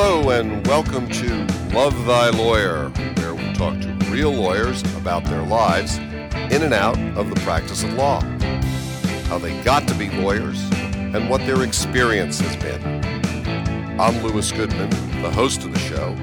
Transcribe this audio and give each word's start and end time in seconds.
Hello, 0.00 0.30
and 0.30 0.64
welcome 0.68 1.08
to 1.08 1.44
Love 1.74 2.06
Thy 2.06 2.30
Lawyer, 2.30 2.88
where 3.16 3.34
we 3.34 3.52
talk 3.54 3.80
to 3.80 3.88
real 4.12 4.30
lawyers 4.30 4.80
about 4.94 5.24
their 5.24 5.42
lives 5.42 5.98
in 5.98 6.62
and 6.62 6.72
out 6.72 6.96
of 7.16 7.28
the 7.28 7.34
practice 7.40 7.82
of 7.82 7.92
law, 7.94 8.20
how 9.26 9.38
they 9.38 9.60
got 9.64 9.88
to 9.88 9.94
be 9.94 10.08
lawyers, 10.10 10.62
and 10.94 11.28
what 11.28 11.40
their 11.40 11.64
experience 11.64 12.38
has 12.38 12.54
been. 12.62 14.00
I'm 14.00 14.22
Lewis 14.22 14.52
Goodman, 14.52 14.88
the 15.20 15.32
host 15.32 15.64
of 15.64 15.72
the 15.72 15.80
show, 15.80 16.14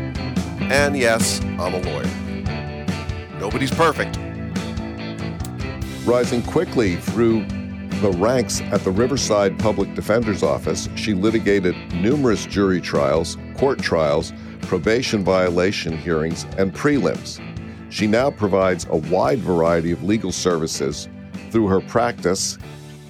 and 0.71 0.95
yes, 0.95 1.41
I'm 1.59 1.73
a 1.73 1.81
lawyer. 1.81 3.41
Nobody's 3.41 3.71
perfect. 3.71 4.17
Rising 6.05 6.43
quickly 6.43 6.95
through 6.95 7.45
the 7.99 8.15
ranks 8.19 8.61
at 8.61 8.85
the 8.85 8.91
Riverside 8.91 9.59
Public 9.59 9.93
Defender's 9.95 10.43
Office, 10.43 10.87
she 10.95 11.13
litigated 11.13 11.75
numerous 11.93 12.45
jury 12.45 12.79
trials, 12.79 13.37
court 13.57 13.79
trials, 13.79 14.33
probation 14.61 15.23
violation 15.23 15.97
hearings, 15.97 16.45
and 16.57 16.73
prelims. 16.73 17.41
She 17.91 18.07
now 18.07 18.31
provides 18.31 18.85
a 18.89 18.97
wide 18.97 19.39
variety 19.39 19.91
of 19.91 20.03
legal 20.03 20.31
services 20.31 21.07
through 21.51 21.67
her 21.67 21.81
practice 21.81 22.57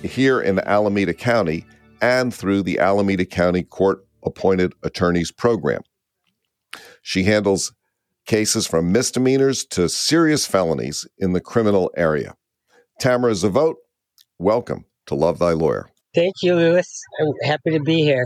here 0.03 0.41
in 0.41 0.59
Alameda 0.59 1.13
County 1.13 1.66
and 2.02 2.34
through 2.34 2.62
the 2.63 2.80
Alameda 2.80 3.26
County 3.26 3.63
Court 3.63 4.05
Appointed 4.23 4.73
Attorneys 4.84 5.31
Program. 5.31 5.81
She 7.02 7.23
handles 7.23 7.73
cases 8.25 8.67
from 8.67 8.91
misdemeanors 8.91 9.66
to 9.66 9.88
serious 9.88 10.45
felonies 10.45 11.08
in 11.17 11.34
the 11.34 11.41
criminal 11.41 11.91
area. 11.95 12.36
Tamara 13.00 13.34
Zavote 13.34 13.75
welcome 14.39 14.86
to 15.05 15.16
Love 15.16 15.39
Thy 15.39 15.52
Lawyer. 15.52 15.89
Thank 16.14 16.36
you, 16.41 16.55
Lewis. 16.55 17.02
I'm 17.20 17.34
happy 17.44 17.72
to 17.72 17.80
be 17.80 18.02
here. 18.03 18.25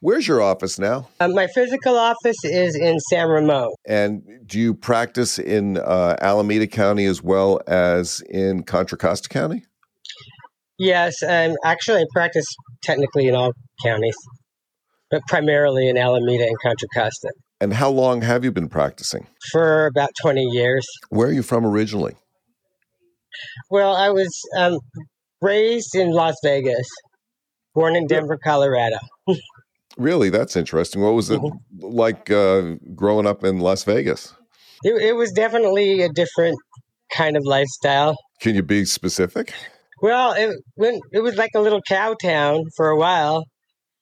Where's 0.00 0.28
your 0.28 0.42
office 0.42 0.78
now? 0.78 1.08
Uh, 1.20 1.28
my 1.28 1.46
physical 1.46 1.96
office 1.96 2.44
is 2.44 2.76
in 2.76 2.98
San 3.10 3.28
Ramon. 3.28 3.70
And 3.86 4.22
do 4.46 4.58
you 4.58 4.74
practice 4.74 5.38
in 5.38 5.78
uh, 5.78 6.16
Alameda 6.20 6.66
County 6.66 7.06
as 7.06 7.22
well 7.22 7.60
as 7.66 8.20
in 8.28 8.62
Contra 8.62 8.98
Costa 8.98 9.28
County? 9.28 9.64
Yes, 10.78 11.14
um, 11.26 11.54
actually, 11.64 12.02
I 12.02 12.04
practice 12.12 12.44
technically 12.82 13.28
in 13.28 13.34
all 13.34 13.52
counties, 13.82 14.16
but 15.10 15.22
primarily 15.26 15.88
in 15.88 15.96
Alameda 15.96 16.44
and 16.44 16.56
Contra 16.62 16.88
Costa. 16.94 17.30
And 17.60 17.72
how 17.72 17.88
long 17.88 18.20
have 18.20 18.44
you 18.44 18.52
been 18.52 18.68
practicing? 18.68 19.26
For 19.50 19.86
about 19.86 20.10
20 20.20 20.42
years. 20.42 20.86
Where 21.08 21.28
are 21.28 21.32
you 21.32 21.42
from 21.42 21.64
originally? 21.64 22.14
Well, 23.70 23.96
I 23.96 24.10
was 24.10 24.30
um, 24.58 24.78
raised 25.40 25.94
in 25.94 26.10
Las 26.10 26.34
Vegas, 26.44 26.86
born 27.74 27.96
in 27.96 28.06
Denver, 28.06 28.38
Colorado. 28.42 28.98
really? 29.96 30.30
That's 30.30 30.56
interesting. 30.56 31.02
What 31.02 31.14
was 31.14 31.30
it 31.30 31.40
mm-hmm. 31.40 31.56
like 31.80 32.30
uh, 32.30 32.76
growing 32.94 33.26
up 33.26 33.44
in 33.44 33.60
Las 33.60 33.84
Vegas? 33.84 34.34
It, 34.82 35.00
it 35.02 35.16
was 35.16 35.32
definitely 35.32 36.02
a 36.02 36.08
different 36.08 36.56
kind 37.12 37.36
of 37.36 37.44
lifestyle. 37.44 38.16
Can 38.40 38.54
you 38.54 38.62
be 38.62 38.84
specific? 38.84 39.54
Well, 40.02 40.32
it, 40.32 40.54
when, 40.74 41.00
it 41.12 41.20
was 41.20 41.36
like 41.36 41.50
a 41.54 41.60
little 41.60 41.80
cow 41.88 42.14
town 42.20 42.64
for 42.76 42.90
a 42.90 42.96
while 42.96 43.44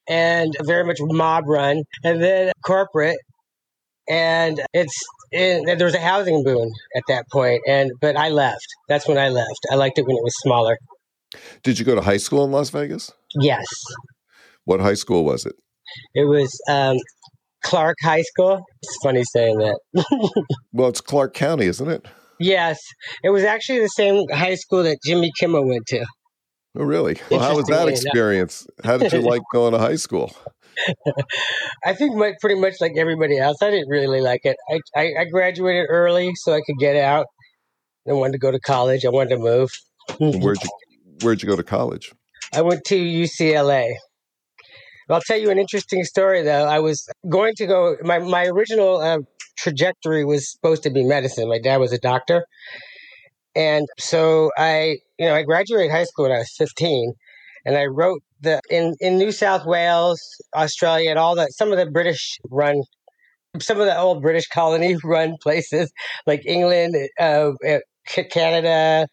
and 0.08 0.54
very 0.64 0.84
much 0.84 0.98
mob 1.00 1.44
run 1.46 1.82
and 2.02 2.22
then 2.22 2.52
corporate 2.64 3.16
and 4.08 4.60
it's 4.72 4.94
and 5.32 5.66
there 5.66 5.86
was 5.86 5.94
a 5.94 6.00
housing 6.00 6.42
boom 6.44 6.70
at 6.96 7.02
that 7.08 7.24
point 7.32 7.60
and 7.66 7.90
but 8.00 8.16
i 8.16 8.28
left 8.28 8.66
that's 8.88 9.08
when 9.08 9.16
i 9.16 9.28
left 9.28 9.60
i 9.72 9.74
liked 9.74 9.98
it 9.98 10.06
when 10.06 10.16
it 10.16 10.22
was 10.22 10.34
smaller 10.42 10.76
did 11.62 11.78
you 11.78 11.84
go 11.84 11.94
to 11.94 12.02
high 12.02 12.18
school 12.18 12.44
in 12.44 12.52
las 12.52 12.68
vegas 12.70 13.12
yes 13.40 13.66
what 14.64 14.80
high 14.80 14.94
school 14.94 15.24
was 15.24 15.46
it 15.46 15.54
it 16.14 16.24
was 16.24 16.58
um, 16.68 16.96
clark 17.62 17.96
high 18.02 18.22
school 18.22 18.62
it's 18.82 18.96
funny 19.02 19.22
saying 19.24 19.58
that 19.58 19.78
well 20.72 20.88
it's 20.88 21.00
clark 21.00 21.34
county 21.34 21.66
isn't 21.66 21.88
it 21.88 22.06
yes 22.38 22.78
it 23.22 23.30
was 23.30 23.42
actually 23.42 23.80
the 23.80 23.88
same 23.88 24.24
high 24.32 24.54
school 24.54 24.82
that 24.82 24.98
jimmy 25.04 25.30
kimmel 25.38 25.66
went 25.66 25.86
to 25.86 26.04
oh 26.76 26.84
really 26.84 27.16
well 27.30 27.40
how 27.40 27.56
was 27.56 27.66
that 27.66 27.88
experience 27.88 28.66
how 28.84 28.96
did 28.96 29.12
you 29.12 29.20
like 29.22 29.42
going 29.52 29.72
to 29.72 29.78
high 29.78 29.96
school 29.96 30.34
I 31.86 31.94
think 31.94 32.16
my, 32.16 32.32
pretty 32.40 32.60
much 32.60 32.74
like 32.80 32.94
everybody 32.96 33.38
else, 33.38 33.58
I 33.62 33.70
didn't 33.70 33.88
really 33.88 34.20
like 34.20 34.40
it. 34.42 34.56
I, 34.68 34.80
I, 34.96 35.12
I 35.20 35.24
graduated 35.26 35.86
early 35.88 36.32
so 36.34 36.52
I 36.52 36.62
could 36.66 36.78
get 36.80 36.96
out. 36.96 37.26
I 38.08 38.12
wanted 38.12 38.32
to 38.32 38.38
go 38.38 38.50
to 38.50 38.58
college. 38.58 39.04
I 39.04 39.10
wanted 39.10 39.36
to 39.36 39.38
move. 39.38 39.70
where'd 40.18 40.58
you 40.60 40.70
Where'd 41.22 41.42
you 41.42 41.48
go 41.48 41.56
to 41.56 41.62
college? 41.62 42.12
I 42.52 42.62
went 42.62 42.84
to 42.86 42.96
UCLA. 42.96 43.94
I'll 45.10 45.20
tell 45.20 45.38
you 45.38 45.50
an 45.50 45.58
interesting 45.58 46.04
story 46.04 46.42
though. 46.42 46.64
I 46.64 46.78
was 46.78 47.08
going 47.28 47.54
to 47.56 47.66
go. 47.66 47.96
My 48.02 48.18
my 48.18 48.46
original 48.46 48.98
uh, 48.98 49.18
trajectory 49.56 50.24
was 50.24 50.50
supposed 50.50 50.82
to 50.84 50.90
be 50.90 51.04
medicine. 51.04 51.48
My 51.48 51.58
dad 51.58 51.78
was 51.78 51.92
a 51.92 51.98
doctor, 51.98 52.46
and 53.54 53.86
so 53.98 54.50
I, 54.56 54.98
you 55.18 55.26
know, 55.26 55.34
I 55.34 55.42
graduated 55.42 55.90
high 55.90 56.04
school 56.04 56.24
when 56.24 56.32
I 56.32 56.38
was 56.38 56.54
fifteen, 56.56 57.12
and 57.64 57.76
I 57.76 57.86
wrote 57.86 58.22
the 58.40 58.60
in 58.70 58.94
in 59.00 59.18
New 59.18 59.32
South 59.32 59.66
Wales, 59.66 60.20
Australia, 60.54 61.10
and 61.10 61.18
all 61.18 61.34
that. 61.36 61.52
Some 61.52 61.70
of 61.70 61.78
the 61.78 61.86
British 61.86 62.38
run, 62.50 62.82
some 63.60 63.80
of 63.80 63.86
the 63.86 63.98
old 63.98 64.22
British 64.22 64.46
colony 64.48 64.96
run 65.04 65.36
places 65.42 65.92
like 66.26 66.46
England, 66.46 66.94
uh, 67.20 67.50
uh 67.68 67.78
Canada, 68.06 69.06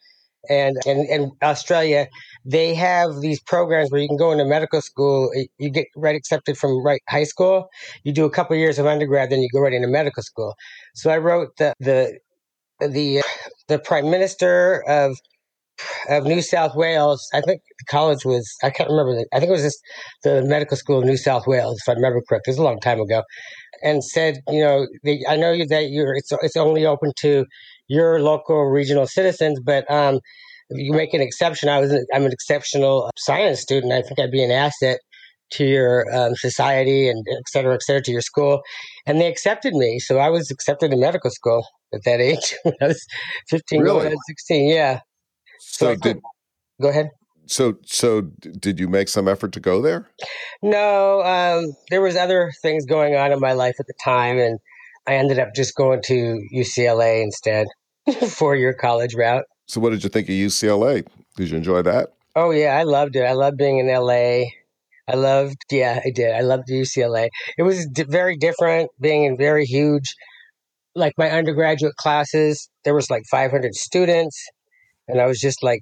and, 0.49 0.77
and 0.85 1.07
and 1.09 1.31
Australia. 1.41 2.07
They 2.45 2.73
have 2.75 3.21
these 3.21 3.39
programs 3.41 3.91
where 3.91 4.01
you 4.01 4.07
can 4.07 4.17
go 4.17 4.31
into 4.31 4.45
medical 4.45 4.81
school. 4.81 5.31
Eh, 5.35 5.45
you 5.57 5.69
get 5.69 5.87
right 5.95 6.15
accepted 6.15 6.57
from 6.57 6.83
right 6.83 7.01
high 7.09 7.25
school. 7.25 7.67
You 8.03 8.13
do 8.13 8.25
a 8.25 8.31
couple 8.31 8.55
of 8.55 8.59
years 8.59 8.79
of 8.79 8.85
undergrad, 8.85 9.29
then 9.29 9.41
you 9.41 9.49
go 9.53 9.59
right 9.59 9.73
into 9.73 9.87
medical 9.87 10.23
school. 10.23 10.55
So 10.95 11.11
I 11.11 11.17
wrote 11.17 11.49
the 11.57 11.73
the 11.79 12.19
the 12.79 13.19
uh, 13.19 13.23
the 13.67 13.79
prime 13.79 14.09
minister 14.09 14.83
of 14.87 15.17
of 16.09 16.25
New 16.25 16.41
South 16.41 16.75
Wales. 16.75 17.27
I 17.33 17.41
think 17.41 17.61
the 17.79 17.85
college 17.89 18.25
was, 18.25 18.49
I 18.63 18.69
can't 18.69 18.89
remember. 18.89 19.23
I 19.33 19.39
think 19.39 19.49
it 19.49 19.53
was 19.53 19.63
just 19.63 19.79
the 20.23 20.43
medical 20.43 20.77
school 20.77 20.99
of 20.99 21.05
New 21.05 21.17
South 21.17 21.47
Wales, 21.47 21.79
if 21.81 21.89
I 21.89 21.93
remember 21.93 22.21
correct. 22.27 22.47
It 22.47 22.51
was 22.51 22.57
a 22.57 22.63
long 22.63 22.79
time 22.79 22.99
ago. 22.99 23.23
And 23.83 24.03
said, 24.03 24.39
you 24.49 24.61
know, 24.61 24.87
I 25.27 25.37
know 25.37 25.57
that 25.69 25.89
you're, 25.89 26.15
it's, 26.15 26.31
it's 26.43 26.55
only 26.57 26.85
open 26.85 27.11
to 27.19 27.45
your 27.91 28.21
local 28.21 28.63
regional 28.63 29.05
citizens, 29.05 29.59
but 29.59 29.89
um, 29.91 30.15
if 30.69 30.77
you 30.79 30.93
make 30.93 31.13
an 31.13 31.19
exception, 31.21 31.67
I 31.67 31.79
was, 31.79 31.91
an, 31.91 32.05
I'm 32.13 32.23
an 32.23 32.31
exceptional 32.31 33.11
science 33.17 33.59
student. 33.59 33.91
I 33.91 34.01
think 34.01 34.17
I'd 34.17 34.31
be 34.31 34.43
an 34.43 34.51
asset 34.51 34.99
to 35.55 35.65
your 35.65 36.05
um, 36.15 36.33
society 36.35 37.09
and 37.09 37.25
et 37.29 37.43
cetera, 37.49 37.73
et 37.73 37.83
cetera, 37.83 38.01
to 38.03 38.11
your 38.11 38.21
school. 38.21 38.61
And 39.05 39.19
they 39.19 39.27
accepted 39.27 39.73
me. 39.73 39.99
So 39.99 40.19
I 40.19 40.29
was 40.29 40.49
accepted 40.49 40.93
in 40.93 41.01
medical 41.01 41.29
school 41.31 41.65
at 41.93 42.05
that 42.05 42.21
age 42.21 42.55
I 42.81 42.87
was 42.87 43.05
15, 43.49 43.81
really? 43.81 44.15
16. 44.27 44.69
Yeah. 44.69 45.01
So, 45.59 45.95
did 45.97 46.19
go 46.81 46.87
ahead. 46.87 47.09
So 47.47 47.75
so 47.85 48.21
did 48.21 48.79
you 48.79 48.87
make 48.87 49.09
some 49.09 49.27
effort 49.27 49.51
to 49.53 49.59
go 49.59 49.81
there? 49.81 50.09
No, 50.63 51.21
um, 51.23 51.73
there 51.89 52.01
was 52.01 52.15
other 52.15 52.53
things 52.61 52.85
going 52.85 53.15
on 53.15 53.33
in 53.33 53.41
my 53.41 53.51
life 53.51 53.75
at 53.77 53.87
the 53.87 53.93
time, 54.01 54.37
and 54.39 54.57
I 55.05 55.15
ended 55.15 55.39
up 55.39 55.49
just 55.53 55.75
going 55.75 56.01
to 56.05 56.39
UCLA 56.53 57.21
instead, 57.23 57.67
four 58.29 58.55
year 58.55 58.73
college 58.73 59.15
route. 59.15 59.45
So 59.67 59.79
what 59.79 59.91
did 59.91 60.03
you 60.03 60.09
think 60.09 60.27
of 60.27 60.33
UCLA? 60.33 61.05
Did 61.37 61.49
you 61.49 61.57
enjoy 61.57 61.81
that? 61.83 62.13
Oh 62.35 62.51
yeah, 62.51 62.77
I 62.77 62.83
loved 62.83 63.15
it. 63.15 63.23
I 63.23 63.33
loved 63.33 63.57
being 63.57 63.79
in 63.79 63.87
LA. 63.87 64.43
I 65.07 65.15
loved, 65.15 65.57
yeah, 65.71 65.99
I 66.05 66.11
did. 66.11 66.33
I 66.33 66.41
loved 66.41 66.69
UCLA. 66.69 67.29
It 67.57 67.63
was 67.63 67.85
d- 67.87 68.03
very 68.07 68.37
different 68.37 68.91
being 68.99 69.25
in 69.25 69.37
very 69.37 69.65
huge, 69.65 70.15
like 70.95 71.13
my 71.17 71.29
undergraduate 71.29 71.95
classes. 71.95 72.69
There 72.85 72.93
was 72.93 73.09
like 73.09 73.23
500 73.29 73.73
students 73.75 74.37
and 75.07 75.19
I 75.19 75.25
was 75.25 75.39
just 75.39 75.63
like 75.63 75.81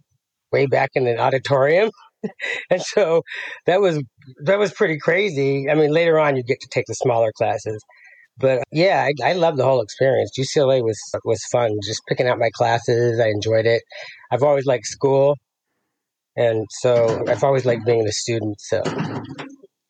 way 0.52 0.66
back 0.66 0.90
in 0.96 1.08
an 1.08 1.20
auditorium. 1.20 1.92
and 2.70 2.82
so 2.82 3.22
that 3.66 3.82
was 3.82 4.02
that 4.44 4.60
was 4.60 4.74
pretty 4.74 4.98
crazy. 4.98 5.70
I 5.70 5.76
mean, 5.76 5.92
later 5.92 6.20
on 6.20 6.36
you 6.36 6.44
get 6.44 6.60
to 6.62 6.68
take 6.72 6.86
the 6.88 6.96
smaller 6.96 7.32
classes, 7.38 7.82
but 8.40 8.64
yeah, 8.72 9.08
I, 9.08 9.30
I 9.30 9.34
love 9.34 9.58
the 9.58 9.64
whole 9.64 9.82
experience. 9.82 10.32
UCLA 10.38 10.84
was 10.84 11.00
was 11.24 11.44
fun. 11.52 11.78
Just 11.86 12.02
picking 12.08 12.28
out 12.28 12.40
my 12.40 12.50
classes, 12.54 13.20
I 13.20 13.28
enjoyed 13.28 13.66
it. 13.66 13.84
I've 14.32 14.44
always 14.44 14.66
liked 14.66 14.86
school, 14.86 15.36
and 16.36 16.66
so 16.82 17.24
I've 17.28 17.44
always 17.44 17.66
liked 17.66 17.86
being 17.86 18.08
a 18.08 18.12
student. 18.12 18.60
So. 18.60 18.82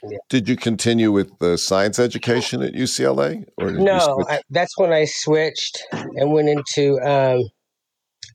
Yeah. 0.01 0.17
Did 0.29 0.47
you 0.47 0.55
continue 0.55 1.11
with 1.11 1.29
the 1.39 1.57
science 1.57 1.99
education 1.99 2.61
at 2.61 2.73
UCLA, 2.73 3.43
or 3.57 3.71
no? 3.71 4.23
I, 4.29 4.39
that's 4.49 4.77
when 4.77 4.93
I 4.93 5.03
switched 5.03 5.83
and 5.91 6.31
went 6.31 6.47
into 6.47 6.97
um, 7.01 7.41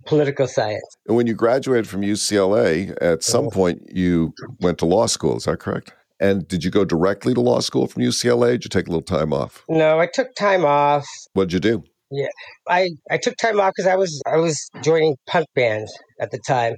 political 0.07 0.47
science. 0.47 0.85
And 1.07 1.17
when 1.17 1.27
you 1.27 1.35
graduated 1.35 1.89
from 1.89 2.03
UCLA, 2.03 2.95
at 3.01 3.23
some 3.23 3.47
uh-huh. 3.47 3.55
point 3.55 3.83
you 3.91 4.35
went 4.61 4.79
to 4.79 4.87
law 4.87 5.07
school. 5.07 5.37
Is 5.37 5.45
that 5.45 5.59
correct? 5.59 5.95
And 6.21 6.47
did 6.47 6.65
you 6.65 6.71
go 6.71 6.85
directly 6.85 7.35
to 7.35 7.41
law 7.41 7.61
school 7.61 7.87
from 7.87 8.03
UCLA? 8.03 8.53
did 8.53 8.65
you 8.65 8.69
take 8.69 8.87
a 8.87 8.91
little 8.91 9.03
time 9.03 9.33
off? 9.33 9.65
No, 9.69 9.99
I 9.99 10.07
took 10.07 10.35
time 10.35 10.65
off. 10.65 11.07
What'd 11.33 11.53
you 11.53 11.61
do? 11.61 11.85
Yeah, 12.11 12.29
I, 12.69 12.91
I 13.11 13.17
took 13.17 13.35
time 13.37 13.59
off 13.59 13.73
because 13.75 13.91
I 13.91 13.97
was 13.97 14.23
I 14.25 14.37
was 14.37 14.71
joining 14.85 15.17
punk 15.27 15.47
bands 15.57 15.93
at 16.21 16.31
the 16.31 16.39
time, 16.47 16.75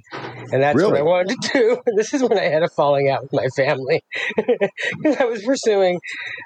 and 0.51 0.63
that's 0.63 0.75
Really? 0.75 0.93
what 0.93 0.99
I 0.99 1.03
wanted 1.03 1.39
to 1.41 1.49
do. 1.53 1.77
this 1.95 2.13
is 2.13 2.23
when 2.23 2.39
I 2.39 2.45
had 2.45 2.63
a 2.63 2.69
falling 2.75 3.09
out 3.09 3.21
with 3.23 3.33
my 3.33 3.47
family. 3.55 4.01
'Cause 5.03 5.17
I 5.19 5.25
was 5.25 5.43
pursuing. 5.43 5.99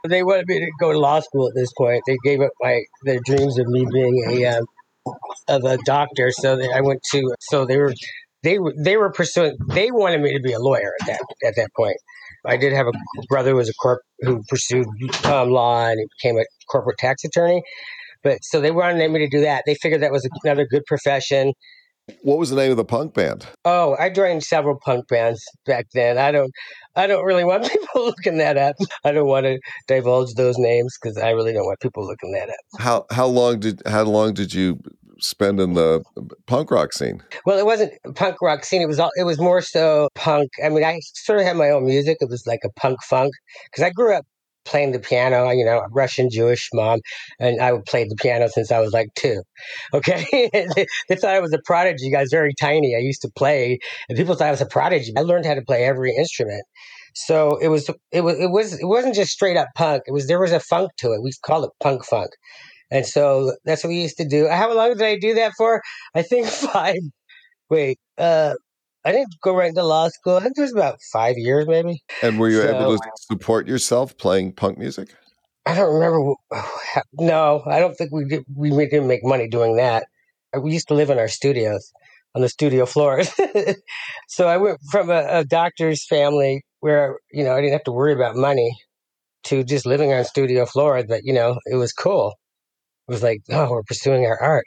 They 0.07 0.23
wanted 0.23 0.47
me 0.47 0.59
to 0.59 0.71
go 0.79 0.91
to 0.91 0.99
law 0.99 1.21
school 1.21 1.47
at 1.47 1.53
this 1.55 1.71
point. 1.77 2.01
They 2.05 2.17
gave 2.25 2.41
up 2.41 2.51
my 2.61 2.81
their 3.03 3.19
dreams 3.23 3.57
of 3.59 3.67
me 3.67 3.85
being 3.93 4.25
a 4.29 4.45
um, 4.57 4.65
of 5.47 5.63
a 5.63 5.77
doctor. 5.85 6.31
So 6.31 6.57
they, 6.57 6.69
I 6.73 6.81
went 6.81 7.01
to. 7.13 7.33
So 7.39 7.65
they 7.65 7.77
were 7.77 7.93
they 8.43 8.59
were 8.59 8.73
they 8.77 8.97
were 8.97 9.11
pursuing. 9.11 9.55
They 9.69 9.91
wanted 9.91 10.19
me 10.21 10.33
to 10.33 10.41
be 10.41 10.51
a 10.51 10.59
lawyer 10.59 10.91
at 11.01 11.07
that 11.07 11.21
at 11.47 11.55
that 11.55 11.69
point. 11.77 11.95
I 12.45 12.57
did 12.57 12.73
have 12.73 12.87
a 12.87 12.91
brother 13.29 13.51
who 13.51 13.57
was 13.57 13.69
a 13.69 13.73
corp 13.73 14.01
who 14.21 14.41
pursued 14.47 14.87
um, 15.25 15.51
law 15.51 15.87
and 15.87 15.99
he 15.99 16.05
became 16.21 16.39
a 16.39 16.45
corporate 16.69 16.97
tax 16.97 17.23
attorney. 17.23 17.61
But 18.23 18.39
so 18.43 18.61
they 18.61 18.71
wanted 18.71 19.09
me 19.11 19.19
to 19.19 19.29
do 19.29 19.41
that. 19.41 19.63
They 19.65 19.75
figured 19.75 20.01
that 20.01 20.11
was 20.11 20.27
another 20.43 20.65
good 20.65 20.83
profession. 20.85 21.53
What 22.23 22.37
was 22.37 22.49
the 22.49 22.55
name 22.55 22.71
of 22.71 22.77
the 22.77 22.85
punk 22.85 23.13
band? 23.13 23.47
Oh, 23.63 23.95
I 23.99 24.09
joined 24.09 24.43
several 24.43 24.77
punk 24.83 25.07
bands 25.07 25.43
back 25.65 25.85
then. 25.93 26.17
I 26.17 26.31
don't, 26.31 26.51
I 26.95 27.07
don't 27.07 27.23
really 27.23 27.43
want 27.43 27.63
people 27.71 28.05
looking 28.05 28.37
that 28.37 28.57
up. 28.57 28.75
I 29.05 29.11
don't 29.11 29.27
want 29.27 29.45
to 29.45 29.59
divulge 29.87 30.33
those 30.35 30.57
names 30.57 30.97
because 31.01 31.17
I 31.17 31.29
really 31.31 31.53
don't 31.53 31.65
want 31.65 31.79
people 31.79 32.05
looking 32.05 32.31
that 32.33 32.49
up. 32.49 32.81
How 32.81 33.05
how 33.11 33.27
long 33.27 33.59
did 33.59 33.81
how 33.85 34.03
long 34.03 34.33
did 34.33 34.53
you 34.53 34.79
spend 35.21 35.59
in 35.59 35.73
the 35.73 36.03
punk 36.47 36.71
rock 36.71 36.93
scene? 36.93 37.23
Well, 37.45 37.57
it 37.57 37.65
wasn't 37.65 37.93
punk 38.15 38.41
rock 38.41 38.65
scene. 38.65 38.81
It 38.81 38.87
was 38.87 38.99
all. 38.99 39.11
It 39.15 39.23
was 39.23 39.39
more 39.39 39.61
so 39.61 40.09
punk. 40.15 40.49
I 40.63 40.69
mean, 40.69 40.83
I 40.83 40.99
sort 41.13 41.39
of 41.39 41.45
had 41.45 41.57
my 41.57 41.69
own 41.69 41.85
music. 41.85 42.17
It 42.19 42.29
was 42.29 42.45
like 42.45 42.61
a 42.65 42.69
punk 42.79 43.01
funk 43.03 43.33
because 43.65 43.83
I 43.83 43.89
grew 43.91 44.13
up 44.13 44.25
playing 44.65 44.91
the 44.91 44.99
piano. 44.99 45.49
You 45.51 45.65
know, 45.65 45.81
Russian 45.91 46.29
Jewish 46.29 46.69
mom, 46.73 46.99
and 47.39 47.61
I 47.61 47.73
played 47.87 48.09
the 48.09 48.15
piano 48.15 48.47
since 48.49 48.71
I 48.71 48.79
was 48.79 48.91
like 48.91 49.09
two. 49.15 49.41
Okay, 49.93 50.49
they 51.09 51.15
thought 51.15 51.35
I 51.35 51.39
was 51.39 51.53
a 51.53 51.59
prodigy. 51.65 52.15
I 52.15 52.21
was 52.21 52.31
very 52.31 52.53
tiny. 52.59 52.95
I 52.95 52.99
used 52.99 53.21
to 53.21 53.29
play, 53.35 53.79
and 54.09 54.17
people 54.17 54.35
thought 54.35 54.47
I 54.47 54.51
was 54.51 54.61
a 54.61 54.65
prodigy. 54.67 55.13
I 55.17 55.21
learned 55.21 55.45
how 55.45 55.55
to 55.55 55.63
play 55.63 55.83
every 55.83 56.15
instrument. 56.15 56.63
So 57.13 57.57
it 57.57 57.67
was. 57.67 57.89
It 58.11 58.21
was. 58.21 58.39
It 58.39 58.51
was. 58.51 58.79
It 58.79 58.85
wasn't 58.85 59.15
just 59.15 59.31
straight 59.31 59.57
up 59.57 59.67
punk. 59.75 60.03
It 60.07 60.11
was. 60.11 60.27
There 60.27 60.39
was 60.39 60.51
a 60.51 60.59
funk 60.59 60.91
to 60.97 61.11
it. 61.11 61.21
We 61.21 61.31
called 61.45 61.65
it 61.65 61.71
punk 61.81 62.05
funk. 62.05 62.31
And 62.91 63.05
so 63.05 63.55
that's 63.65 63.83
what 63.83 63.89
we 63.89 64.01
used 64.01 64.17
to 64.17 64.27
do. 64.27 64.47
How 64.47 64.73
long 64.73 64.89
did 64.89 65.01
I 65.01 65.17
do 65.17 65.33
that 65.35 65.53
for? 65.57 65.81
I 66.13 66.21
think 66.21 66.47
five. 66.73 66.97
Wait, 67.69 67.99
uh, 68.17 68.53
I 69.05 69.11
didn't 69.11 69.33
go 69.41 69.55
right 69.55 69.69
into 69.69 69.83
law 69.83 70.09
school. 70.09 70.35
I 70.37 70.41
think 70.41 70.57
it 70.57 70.61
was 70.61 70.73
about 70.73 70.99
five 71.11 71.37
years, 71.37 71.65
maybe. 71.67 72.03
And 72.21 72.39
were 72.39 72.49
you 72.49 72.61
So- 72.61 72.75
able 72.75 72.97
to 72.97 73.09
support 73.15 73.67
yourself 73.67 74.17
playing 74.17 74.53
punk 74.53 74.77
music? 74.77 75.09
I 75.65 75.75
don't 75.75 75.93
remember. 75.93 76.33
No, 77.13 77.61
I 77.67 77.79
don't 77.79 77.93
think 77.95 78.11
we 78.11 78.25
did. 78.25 78.43
We 78.55 78.71
didn't 78.71 79.07
make 79.07 79.23
money 79.23 79.47
doing 79.47 79.75
that. 79.77 80.05
Uh, 80.55 80.59
We 80.59 80.73
used 80.73 80.87
to 80.87 80.95
live 80.95 81.11
in 81.11 81.19
our 81.19 81.27
studios 81.27 81.91
on 82.33 82.41
the 82.41 82.49
studio 82.49 82.85
floors. 82.87 83.29
so 84.27 84.47
I 84.47 84.57
went 84.57 84.79
from 84.89 85.11
a, 85.11 85.23
a 85.29 85.43
doctor's 85.45 86.05
family 86.07 86.63
where 86.79 87.19
you 87.31 87.43
know 87.43 87.53
I 87.55 87.61
didn't 87.61 87.73
have 87.73 87.83
to 87.83 87.91
worry 87.91 88.13
about 88.13 88.35
money 88.35 88.75
to 89.43 89.63
just 89.63 89.85
living 89.85 90.11
on 90.11 90.25
studio 90.25 90.65
floor. 90.65 91.03
But 91.07 91.21
you 91.25 91.33
know, 91.33 91.59
it 91.67 91.75
was 91.75 91.93
cool. 91.93 92.33
Was 93.07 93.23
like, 93.23 93.41
oh, 93.51 93.71
we're 93.71 93.83
pursuing 93.83 94.25
our 94.25 94.41
art. 94.41 94.65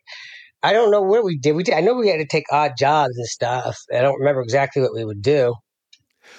I 0.63 0.73
don't 0.73 0.91
know 0.91 1.03
what 1.03 1.25
we 1.25 1.39
did. 1.39 1.53
We 1.53 1.63
did. 1.63 1.75
I 1.75 1.81
know 1.81 1.95
we 1.95 2.09
had 2.09 2.19
to 2.19 2.27
take 2.27 2.45
odd 2.51 2.73
jobs 2.79 3.17
and 3.17 3.27
stuff. 3.27 3.77
I 3.95 4.01
don't 4.01 4.19
remember 4.19 4.41
exactly 4.41 4.81
what 4.83 4.95
we 4.95 5.05
would 5.05 5.23
do. 5.23 5.55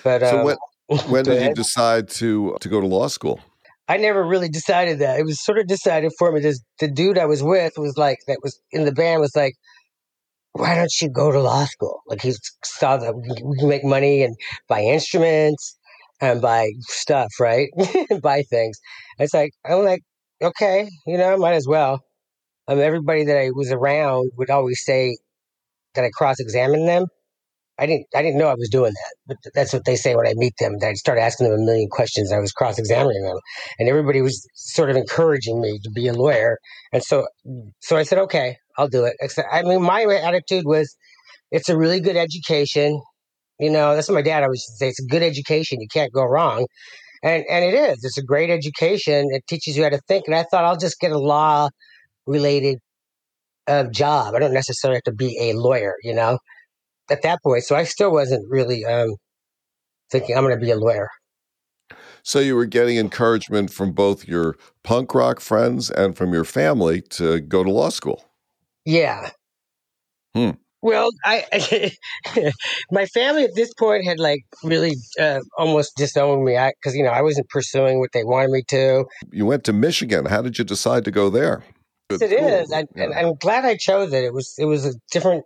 But 0.04 0.22
So 0.22 0.40
um, 0.40 0.46
when 0.46 0.58
when 1.10 1.26
did 1.30 1.42
you 1.42 1.54
decide 1.54 2.10
to 2.10 2.56
to 2.60 2.70
go 2.70 2.82
to 2.82 2.88
law 2.88 3.08
school? 3.08 3.40
I 3.88 3.98
never 3.98 4.26
really 4.26 4.50
decided 4.50 5.00
that. 5.00 5.20
It 5.20 5.26
was 5.26 5.44
sort 5.44 5.60
of 5.60 5.68
decided 5.68 6.12
for 6.18 6.32
me. 6.32 6.42
This 6.42 6.60
the 6.80 6.88
dude 6.88 7.18
I 7.18 7.26
was 7.26 7.44
with 7.44 7.74
was 7.78 7.98
like 7.98 8.18
that 8.28 8.40
was 8.42 8.60
in 8.72 8.86
the 8.86 8.92
band 8.92 9.22
was 9.22 9.36
like, 9.36 9.54
why 10.54 10.76
don't 10.76 11.02
you 11.02 11.10
go 11.10 11.32
to 11.32 11.40
law 11.40 11.66
school? 11.66 12.02
Like 12.08 12.22
he 12.22 12.34
saw 12.64 12.98
that 12.98 13.16
we 13.16 13.36
can- 13.36 13.50
we 13.50 13.58
can 13.58 13.70
make 13.70 13.84
money 13.84 14.24
and 14.24 14.36
buy 14.68 14.82
instruments 14.82 15.78
and 16.22 16.42
buy 16.42 16.70
stuff, 16.82 17.32
right? 17.40 17.70
buy 18.22 18.42
things. 18.44 18.80
It's 19.20 19.34
like 19.34 19.52
I'm 19.66 19.84
like, 19.84 20.02
okay, 20.42 20.90
you 21.06 21.18
know, 21.18 21.38
might 21.38 21.54
as 21.54 21.68
well. 21.68 22.02
Um, 22.68 22.80
everybody 22.80 23.26
that 23.26 23.38
I 23.38 23.52
was 23.54 23.72
around 23.72 24.32
would 24.38 24.50
always 24.50 24.84
say 24.84 25.18
that 25.94 26.04
I 26.04 26.10
cross 26.10 26.40
examined 26.40 26.88
them. 26.88 27.06
I 27.78 27.86
didn't. 27.88 28.08
I 28.16 28.22
didn't 28.22 28.38
know 28.38 28.48
I 28.48 28.56
was 28.56 28.70
doing 28.70 28.94
that, 28.94 29.16
but 29.28 29.52
that's 29.54 29.74
what 29.74 29.84
they 29.86 29.98
say 29.98 30.16
when 30.16 30.26
I 30.26 30.34
meet 30.36 30.54
them. 30.60 30.78
That 30.80 30.90
I 30.90 30.94
start 30.94 31.20
asking 31.20 31.50
them 31.50 31.60
a 31.60 31.64
million 31.64 31.90
questions. 31.90 32.32
I 32.32 32.40
was 32.40 32.54
cross 32.54 32.80
examining 32.80 33.24
them, 33.24 33.38
and 33.80 33.90
everybody 33.90 34.22
was 34.22 34.48
sort 34.54 34.90
of 34.90 34.96
encouraging 34.96 35.60
me 35.62 35.80
to 35.84 35.92
be 35.92 36.08
a 36.08 36.14
lawyer. 36.14 36.58
And 36.94 37.04
so, 37.04 37.28
so 37.82 37.98
I 37.98 38.04
said, 38.04 38.18
okay, 38.20 38.56
I'll 38.78 38.88
do 38.88 39.04
it. 39.04 39.16
Except, 39.20 39.50
I 39.52 39.64
mean, 39.64 39.82
my 39.82 40.04
attitude 40.04 40.64
was, 40.66 40.96
it's 41.52 41.68
a 41.68 41.78
really 41.78 42.00
good 42.00 42.16
education. 42.16 43.02
You 43.60 43.72
know, 43.72 43.94
that's 43.94 44.08
what 44.08 44.16
my 44.16 44.22
dad 44.22 44.44
always 44.44 44.60
used 44.60 44.80
to 44.80 44.86
say. 44.86 44.90
It's 44.90 45.04
a 45.04 45.08
good 45.08 45.24
education. 45.24 45.82
You 45.82 45.88
can't 45.92 46.14
go 46.14 46.24
wrong. 46.24 46.68
And 47.24 47.44
and 47.50 47.66
it 47.66 47.74
is. 47.74 48.04
It's 48.04 48.18
a 48.18 48.24
great 48.24 48.50
education. 48.50 49.28
It 49.32 49.46
teaches 49.48 49.78
you 49.78 49.84
how 49.84 49.90
to 49.90 50.02
think. 50.08 50.26
And 50.28 50.36
I 50.36 50.44
thought 50.44 50.64
I'll 50.64 50.78
just 50.78 51.00
get 51.00 51.12
a 51.12 51.20
law 51.20 51.70
related 52.26 52.80
uh, 53.68 53.86
job. 53.86 54.36
I 54.36 54.40
don't 54.40 54.54
necessarily 54.54 54.98
have 54.98 55.04
to 55.04 55.14
be 55.14 55.38
a 55.40 55.54
lawyer. 55.54 55.96
You 56.04 56.14
know, 56.14 56.40
at 57.10 57.22
that 57.24 57.42
point. 57.44 57.64
So 57.64 57.76
I 57.76 57.84
still 57.84 58.12
wasn't 58.12 58.50
really 58.50 58.86
um, 58.86 59.16
thinking 60.12 60.36
I'm 60.36 60.44
going 60.44 60.58
to 60.58 60.64
be 60.64 60.72
a 60.72 60.78
lawyer. 60.78 61.10
So 62.24 62.40
you 62.40 62.56
were 62.56 62.66
getting 62.66 62.98
encouragement 62.98 63.72
from 63.72 63.92
both 63.92 64.28
your 64.28 64.56
punk 64.84 65.14
rock 65.14 65.40
friends 65.40 65.92
and 65.92 66.18
from 66.18 66.34
your 66.34 66.44
family 66.44 67.02
to 67.02 67.40
go 67.40 67.64
to 67.64 67.70
law 67.70 67.90
school. 67.90 68.26
Yeah. 68.84 69.30
Hmm. 70.34 70.52
Well, 70.86 71.10
I 71.26 71.92
my 72.92 73.08
family 73.08 73.44
at 73.44 73.56
this 73.56 73.74
point 73.74 74.06
had 74.06 74.20
like 74.20 74.42
really 74.64 74.94
uh, 75.20 75.40
almost 75.58 75.98
disowned 75.98 76.46
me 76.46 76.60
because 76.80 76.96
you 76.96 77.04
know 77.04 77.10
I 77.10 77.24
wasn't 77.24 77.50
pursuing 77.50 77.98
what 77.98 78.12
they 78.14 78.24
wanted 78.24 78.52
me 78.52 78.62
to. 78.68 79.06
You 79.32 79.48
went 79.48 79.64
to 79.64 79.74
Michigan. 79.74 80.26
How 80.28 80.44
did 80.44 80.60
you 80.60 80.64
decide 80.64 81.04
to 81.06 81.12
go 81.12 81.32
there? 81.32 81.64
Yes, 82.12 82.22
it 82.22 82.32
is, 82.32 82.72
I, 82.72 82.84
and 82.96 83.16
I'm 83.16 83.34
glad 83.34 83.66
I 83.66 83.78
chose 83.78 84.14
it. 84.14 84.24
It 84.24 84.32
was 84.32 84.54
it 84.60 84.66
was 84.66 84.86
a 84.86 84.94
different 85.10 85.44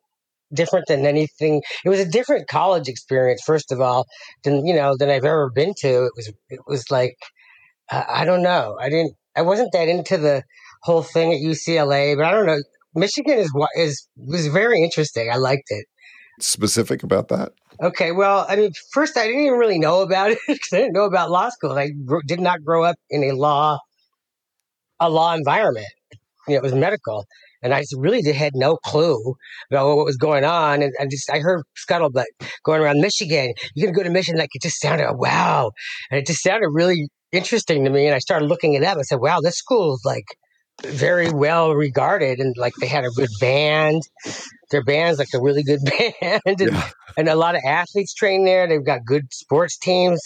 different 0.53 0.88
than 0.89 1.06
anything. 1.06 1.62
It 1.86 1.89
was 1.89 2.01
a 2.01 2.09
different 2.09 2.50
college 2.50 2.89
experience, 2.89 3.41
first 3.45 3.71
of 3.71 3.80
all, 3.80 4.07
than 4.44 4.65
you 4.65 4.75
know 4.75 4.97
than 4.97 5.09
I've 5.09 5.24
ever 5.24 5.50
been 5.50 5.74
to. 5.77 6.03
It 6.07 6.12
was 6.18 6.33
it 6.50 6.59
was 6.68 6.91
like 6.91 7.15
uh, 7.89 8.03
I 8.09 8.25
don't 8.25 8.44
know. 8.44 8.75
I 8.77 8.89
didn't. 8.89 9.13
I 9.38 9.44
wasn't 9.44 9.71
that 9.71 9.88
into 9.88 10.18
the 10.18 10.44
whole 10.83 11.01
thing 11.01 11.31
at 11.31 11.39
UCLA, 11.39 12.18
but 12.18 12.25
I 12.25 12.31
don't 12.31 12.45
know. 12.45 12.59
Michigan 12.95 13.38
is 13.38 13.51
wa- 13.53 13.68
is 13.75 14.07
was 14.18 14.47
very 14.47 14.81
interesting. 14.83 15.30
I 15.31 15.38
liked 15.38 15.68
it. 15.69 15.86
Specific 16.39 17.03
about 17.03 17.27
that? 17.30 17.51
Okay, 17.81 18.12
well, 18.12 18.45
I 18.47 18.56
mean, 18.56 18.71
first 18.91 19.18
I 19.18 19.27
didn't 19.27 19.41
even 19.41 19.59
really 19.59 19.80
know 19.80 20.01
about 20.01 20.31
it 20.31 20.39
because 20.47 20.74
I 20.74 20.77
didn't 20.77 20.94
know 20.94 21.06
about 21.06 21.30
law 21.30 21.50
school. 21.50 21.71
I 21.71 21.89
gr- 22.05 22.22
did 22.25 22.39
not 22.39 22.63
grow 22.63 22.84
up 22.84 22.96
in 23.10 23.24
a 23.24 23.34
law 23.34 23.77
a 25.00 25.10
law 25.10 25.34
environment. 25.34 25.88
You 26.48 26.55
know, 26.55 26.60
it 26.60 26.63
was 26.63 26.74
medical, 26.74 27.25
and 27.62 27.74
I 27.74 27.81
just 27.81 27.96
really 27.98 28.22
did, 28.22 28.36
had 28.36 28.53
no 28.55 28.77
clue 28.77 29.36
about 29.72 29.96
what 29.96 30.05
was 30.05 30.17
going 30.17 30.43
on. 30.43 30.81
And 30.81 30.93
I 31.00 31.05
just 31.05 31.29
I 31.29 31.39
heard 31.39 31.63
scuttlebutt 31.88 32.25
going 32.63 32.81
around 32.81 33.01
Michigan. 33.01 33.53
You're 33.75 33.88
gonna 33.88 33.98
go 33.98 34.03
to 34.03 34.10
Michigan? 34.10 34.39
Like 34.39 34.50
it 34.53 34.62
just 34.62 34.81
sounded 34.81 35.13
wow, 35.15 35.72
and 36.10 36.19
it 36.19 36.25
just 36.25 36.41
sounded 36.41 36.69
really 36.74 37.10
interesting 37.31 37.84
to 37.86 37.89
me. 37.89 38.05
And 38.08 38.15
I 38.15 38.19
started 38.19 38.48
looking 38.48 38.74
it 38.74 38.84
up. 38.84 38.98
I 38.98 39.03
said, 39.03 39.19
wow, 39.19 39.39
this 39.41 39.58
school 39.58 39.93
is 39.93 40.01
like 40.05 40.25
very 40.86 41.31
well 41.31 41.74
regarded, 41.74 42.39
and 42.39 42.55
like 42.57 42.74
they 42.79 42.88
had 42.88 43.05
a 43.05 43.09
good 43.09 43.29
band. 43.39 44.01
Their 44.71 44.83
band's 44.83 45.19
like 45.19 45.29
a 45.33 45.41
really 45.41 45.63
good 45.63 45.79
band, 46.21 46.41
and, 46.45 46.59
Yeah. 46.59 46.89
and 47.17 47.27
a 47.29 47.36
lot 47.36 47.55
of 47.55 47.62
athletes 47.65 48.13
train 48.13 48.45
there. 48.45 48.67
They've 48.67 48.86
got 48.86 49.05
good 49.05 49.33
sports 49.33 49.77
teams. 49.77 50.21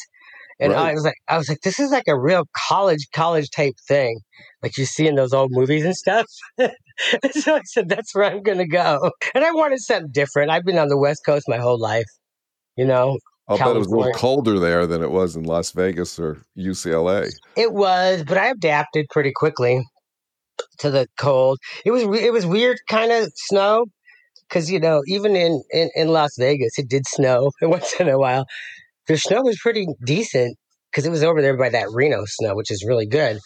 And 0.59 0.71
Right. 0.71 0.91
I 0.91 0.93
was 0.93 1.03
like, 1.03 1.15
I 1.27 1.37
was 1.37 1.49
like, 1.49 1.61
this 1.63 1.79
is 1.79 1.91
like 1.91 2.07
a 2.07 2.17
real 2.17 2.43
college, 2.69 3.07
college 3.13 3.49
type 3.49 3.73
thing, 3.87 4.19
like 4.61 4.77
you 4.77 4.85
see 4.85 5.07
in 5.07 5.15
those 5.15 5.33
old 5.33 5.49
movies 5.51 5.83
and 5.83 5.95
stuff. 5.95 6.25
so 6.59 7.55
I 7.55 7.61
said, 7.65 7.89
that's 7.89 8.13
where 8.13 8.25
I'm 8.31 8.43
gonna 8.43 8.67
go. 8.67 9.11
And 9.33 9.43
I 9.43 9.51
wanted 9.51 9.79
something 9.79 10.11
different. 10.11 10.51
I've 10.51 10.63
been 10.63 10.77
on 10.77 10.89
the 10.89 10.97
West 10.97 11.21
Coast 11.25 11.45
my 11.49 11.57
whole 11.57 11.79
life, 11.79 12.05
you 12.77 12.85
know. 12.85 13.17
I'll 13.49 13.57
bet 13.57 13.75
it 13.75 13.79
was 13.79 13.87
a 13.87 13.95
little 13.95 14.13
colder 14.13 14.57
there 14.59 14.85
than 14.87 15.01
it 15.03 15.11
was 15.11 15.35
in 15.35 15.43
Las 15.43 15.71
Vegas 15.71 16.17
or 16.17 16.37
UCLA. 16.57 17.29
It 17.57 17.73
was, 17.73 18.23
but 18.25 18.37
I 18.37 18.47
adapted 18.51 19.07
pretty 19.09 19.31
quickly 19.35 19.83
to 20.79 20.89
the 20.89 21.07
cold. 21.17 21.59
It 21.85 21.91
was 21.91 22.03
it 22.03 22.33
was 22.33 22.45
weird, 22.45 22.77
kind 22.89 23.11
of 23.11 23.31
snow, 23.35 23.85
because 24.47 24.71
you 24.71 24.79
know 24.79 25.01
even 25.07 25.35
in, 25.35 25.63
in 25.71 25.89
in 25.95 26.07
Las 26.09 26.31
Vegas 26.37 26.77
it 26.77 26.89
did 26.89 27.03
snow 27.07 27.51
once 27.61 27.93
in 27.99 28.09
a 28.09 28.17
while. 28.17 28.45
The 29.07 29.17
snow 29.17 29.41
was 29.41 29.59
pretty 29.61 29.85
decent 30.05 30.57
because 30.91 31.05
it 31.05 31.11
was 31.11 31.23
over 31.23 31.41
there 31.41 31.57
by 31.57 31.69
that 31.69 31.87
Reno 31.91 32.23
snow, 32.25 32.55
which 32.55 32.71
is 32.71 32.85
really 32.87 33.07
good. 33.07 33.39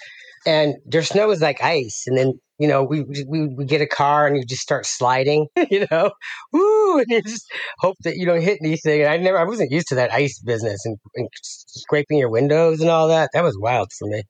And 0.45 0.75
their 0.85 1.03
snow 1.03 1.27
was 1.27 1.41
like 1.41 1.63
ice, 1.63 2.03
and 2.07 2.17
then 2.17 2.33
you 2.59 2.67
know 2.67 2.83
we 2.83 3.03
we 3.27 3.47
we 3.47 3.65
get 3.65 3.81
a 3.81 3.87
car 3.87 4.27
and 4.27 4.37
you 4.37 4.45
just 4.45 4.61
start 4.61 4.85
sliding, 4.85 5.47
you 5.71 5.87
know, 5.91 6.11
woo, 6.53 6.99
and 6.99 7.07
you 7.09 7.21
just 7.21 7.45
hope 7.79 7.95
that 8.03 8.17
you 8.17 8.25
don't 8.25 8.41
hit 8.41 8.59
anything. 8.63 9.01
And 9.01 9.09
I 9.09 9.17
never, 9.17 9.37
I 9.37 9.43
wasn't 9.43 9.71
used 9.71 9.87
to 9.89 9.95
that 9.95 10.13
ice 10.13 10.39
business 10.39 10.85
and, 10.85 10.97
and 11.15 11.27
scraping 11.41 12.17
your 12.17 12.29
windows 12.29 12.81
and 12.81 12.89
all 12.89 13.07
that. 13.07 13.29
That 13.33 13.43
was 13.43 13.57
wild 13.59 13.91
for 13.97 14.07
me. 14.07 14.23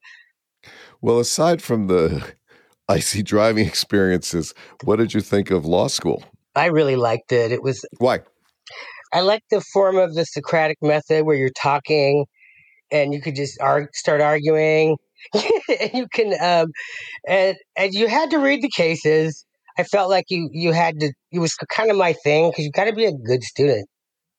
Well, 1.02 1.20
aside 1.20 1.62
from 1.62 1.88
the 1.88 2.34
icy 2.90 3.24
driving 3.24 3.68
experiences. 3.74 4.54
What 4.84 4.98
did 4.98 5.14
you 5.14 5.22
think 5.22 5.52
of 5.52 5.66
law 5.66 5.88
school? 5.88 6.24
I 6.56 6.68
really 6.68 6.96
liked 6.96 7.32
it. 7.32 7.52
It 7.52 7.62
was 7.62 7.86
why 8.00 8.22
I 9.14 9.22
like 9.22 9.44
the 9.50 9.62
form 9.74 9.98
of 9.98 10.16
the 10.16 10.26
Socratic 10.26 10.78
method 10.82 11.26
where 11.26 11.36
you're 11.36 11.50
talking 11.50 12.26
and 12.92 13.14
you 13.14 13.22
could 13.22 13.36
just 13.36 13.60
arg- 13.62 13.94
start 13.94 14.22
arguing. 14.22 14.98
and 15.34 15.92
you 15.94 16.08
can 16.14 16.34
um, 16.42 16.72
and 17.28 17.58
and 17.76 17.94
you 17.94 18.08
had 18.08 18.32
to 18.32 18.38
read 18.38 18.62
the 18.62 18.70
cases. 18.70 19.46
I 19.78 19.84
felt 19.84 20.10
like 20.10 20.26
you 20.30 20.50
you 20.52 20.72
had 20.72 21.00
to. 21.00 21.12
It 21.32 21.40
was 21.40 21.56
kind 21.70 21.92
of 21.92 21.98
my 21.98 22.14
thing 22.14 22.50
because 22.50 22.66
you 22.66 22.72
got 22.72 22.86
to 22.86 22.94
be 22.94 23.06
a 23.06 23.12
good 23.12 23.44
student. 23.44 23.88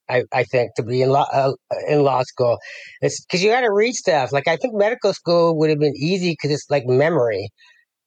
I, 0.08 0.24
I 0.32 0.44
think 0.44 0.74
to 0.76 0.82
be 0.82 1.02
in 1.02 1.10
law 1.10 1.26
uh, 1.32 1.52
in 1.88 2.02
law 2.02 2.22
school, 2.22 2.58
it's 3.02 3.24
because 3.24 3.42
you 3.42 3.50
got 3.50 3.60
to 3.62 3.72
read 3.72 3.94
stuff. 3.94 4.32
Like 4.32 4.48
I 4.48 4.56
think 4.56 4.74
medical 4.74 5.12
school 5.12 5.58
would 5.58 5.68
have 5.68 5.78
been 5.78 5.96
easy 5.96 6.30
because 6.30 6.50
it's 6.50 6.66
like 6.70 6.86
memory. 6.86 7.50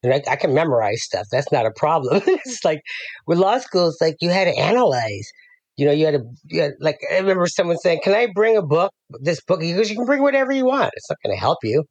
I, 0.04 0.36
can 0.36 0.54
memorize 0.54 1.02
stuff. 1.02 1.26
That's 1.30 1.52
not 1.52 1.66
a 1.66 1.70
problem. 1.70 2.22
it's 2.26 2.64
like 2.64 2.80
with 3.26 3.38
law 3.38 3.58
school, 3.58 3.88
it's 3.88 4.00
like 4.00 4.16
you 4.20 4.30
had 4.30 4.44
to 4.44 4.58
analyze. 4.58 5.30
You 5.76 5.86
know, 5.86 5.92
you 5.92 6.04
had 6.06 6.14
to, 6.14 6.24
you 6.46 6.62
had, 6.62 6.72
like, 6.80 6.98
I 7.10 7.18
remember 7.18 7.46
someone 7.46 7.78
saying, 7.78 8.00
Can 8.02 8.12
I 8.12 8.28
bring 8.34 8.56
a 8.56 8.62
book, 8.62 8.92
this 9.20 9.40
book? 9.42 9.60
Goes, 9.60 9.90
You 9.90 9.96
can 9.96 10.04
bring 10.04 10.22
whatever 10.22 10.52
you 10.52 10.66
want. 10.66 10.92
It's 10.94 11.08
not 11.08 11.18
going 11.24 11.34
to 11.34 11.40
help 11.40 11.58
you. 11.62 11.84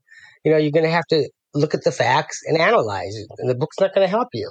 You 0.44 0.52
know, 0.52 0.58
you're 0.58 0.72
going 0.72 0.86
to 0.86 0.92
have 0.92 1.06
to 1.10 1.28
look 1.54 1.74
at 1.74 1.84
the 1.84 1.92
facts 1.92 2.42
and 2.46 2.58
analyze 2.58 3.16
it, 3.16 3.28
and 3.40 3.50
the 3.50 3.56
book's 3.56 3.80
not 3.80 3.94
going 3.94 4.06
to 4.06 4.10
help 4.10 4.28
you. 4.34 4.50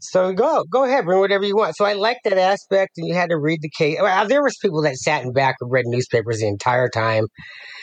So 0.00 0.32
go, 0.32 0.64
go 0.70 0.84
ahead, 0.84 1.04
bring 1.04 1.20
whatever 1.20 1.44
you 1.44 1.56
want. 1.56 1.76
So 1.76 1.84
I 1.84 1.94
like 1.94 2.18
that 2.24 2.36
aspect, 2.36 2.98
and 2.98 3.06
you 3.06 3.14
had 3.14 3.30
to 3.30 3.38
read 3.38 3.60
the 3.62 3.70
case. 3.70 3.98
Well, 4.00 4.28
there 4.28 4.42
was 4.42 4.56
people 4.60 4.82
that 4.82 4.96
sat 4.96 5.24
in 5.24 5.32
back 5.32 5.56
and 5.60 5.70
read 5.70 5.86
newspapers 5.86 6.40
the 6.40 6.48
entire 6.48 6.88
time, 6.88 7.24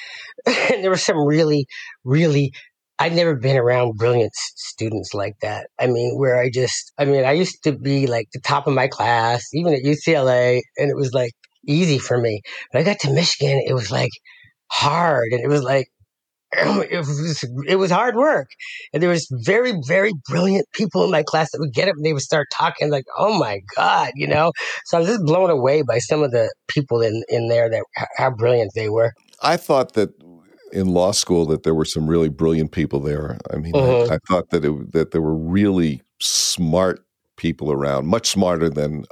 and 0.45 0.83
there 0.83 0.91
were 0.91 0.97
some 0.97 1.25
really, 1.25 1.65
really 2.03 2.51
I've 3.01 3.13
never 3.13 3.35
been 3.35 3.57
around 3.57 3.97
brilliant 3.97 4.31
students 4.35 5.15
like 5.15 5.33
that. 5.41 5.69
I 5.79 5.87
mean, 5.87 6.19
where 6.19 6.39
I 6.39 6.51
just, 6.51 6.91
I 6.99 7.05
mean, 7.05 7.25
I 7.25 7.31
used 7.31 7.63
to 7.63 7.71
be 7.71 8.05
like 8.05 8.27
the 8.31 8.39
top 8.39 8.67
of 8.67 8.75
my 8.75 8.87
class, 8.87 9.43
even 9.55 9.73
at 9.73 9.81
UCLA, 9.81 10.61
and 10.77 10.91
it 10.91 10.95
was 10.95 11.11
like 11.11 11.31
easy 11.65 11.97
for 11.97 12.19
me. 12.19 12.41
But 12.71 12.81
I 12.81 12.83
got 12.83 12.99
to 12.99 13.11
Michigan, 13.11 13.59
it 13.65 13.73
was 13.73 13.89
like 13.89 14.11
hard, 14.67 15.29
and 15.31 15.43
it 15.43 15.47
was 15.47 15.63
like, 15.63 15.87
it 16.53 16.97
was 16.99 17.43
it 17.67 17.77
was 17.77 17.89
hard 17.89 18.15
work, 18.15 18.49
and 18.93 19.01
there 19.01 19.09
was 19.09 19.27
very 19.45 19.73
very 19.87 20.11
brilliant 20.29 20.67
people 20.71 21.03
in 21.03 21.09
my 21.09 21.23
class 21.23 21.49
that 21.51 21.59
would 21.59 21.73
get 21.73 21.87
up 21.87 21.95
and 21.95 22.05
they 22.05 22.13
would 22.13 22.21
start 22.21 22.49
talking 22.53 22.91
like, 22.91 23.05
"Oh 23.17 23.35
my 23.39 23.61
god," 23.75 24.11
you 24.13 24.27
know. 24.27 24.51
So 24.85 24.97
I 24.97 24.99
was 24.99 25.09
just 25.09 25.25
blown 25.25 25.49
away 25.49 25.81
by 25.81 25.97
some 25.97 26.21
of 26.21 26.29
the 26.29 26.53
people 26.67 27.01
in 27.01 27.23
in 27.29 27.47
there 27.47 27.67
that 27.67 27.83
how 28.17 28.29
brilliant 28.29 28.73
they 28.75 28.89
were. 28.89 29.13
I 29.41 29.57
thought 29.57 29.93
that 29.93 30.09
in 30.73 30.87
law 30.87 31.11
school 31.11 31.45
that 31.47 31.63
there 31.63 31.75
were 31.75 31.85
some 31.85 32.07
really 32.07 32.29
brilliant 32.29 32.71
people 32.71 32.99
there. 32.99 33.37
I 33.53 33.57
mean. 33.57 33.75
I, 33.75 33.79
mm-hmm. 33.79 34.13
I, 34.13 34.17
thought 34.27 34.49
that 34.51 34.65
it, 34.65 34.91
that 34.93 35.11
there 35.11 35.21
were 35.21 35.35
really 35.35 36.01
smart 36.19 37.03
people 37.37 37.71
around, 37.71 38.07
much 38.07 38.27
smarter 38.29 38.69
than 38.69 39.05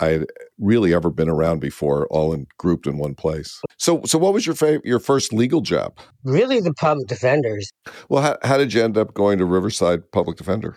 I 0.00 0.06
had 0.06 0.26
really 0.58 0.92
ever 0.92 1.10
been 1.10 1.28
around 1.28 1.60
before, 1.60 2.06
all 2.08 2.32
in 2.32 2.46
grouped 2.58 2.86
in 2.86 2.98
one 2.98 3.14
place. 3.14 3.60
So, 3.76 4.02
so 4.04 4.18
what 4.18 4.34
was 4.34 4.44
your 4.44 4.54
fav- 4.54 4.84
your 4.84 4.98
first 4.98 5.32
legal 5.32 5.60
job? 5.60 5.98
Really, 6.24 6.60
the 6.60 6.74
public 6.74 7.06
defenders. 7.06 7.70
Well, 8.08 8.22
how, 8.22 8.38
how 8.42 8.58
did 8.58 8.72
you 8.72 8.82
end 8.82 8.98
up 8.98 9.14
going 9.14 9.38
to 9.38 9.44
Riverside 9.44 10.10
Public 10.10 10.36
Defender? 10.36 10.76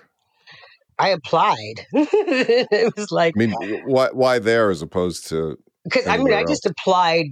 I 0.99 1.09
applied. 1.09 1.85
it 1.93 2.93
was 2.95 3.11
like, 3.11 3.33
I 3.35 3.39
mean, 3.39 3.53
why 3.85 4.09
why 4.11 4.39
there 4.39 4.69
as 4.69 4.81
opposed 4.81 5.27
to? 5.29 5.57
Because 5.83 6.07
I 6.07 6.17
mean, 6.17 6.33
I 6.33 6.43
just 6.43 6.65
applied 6.65 7.27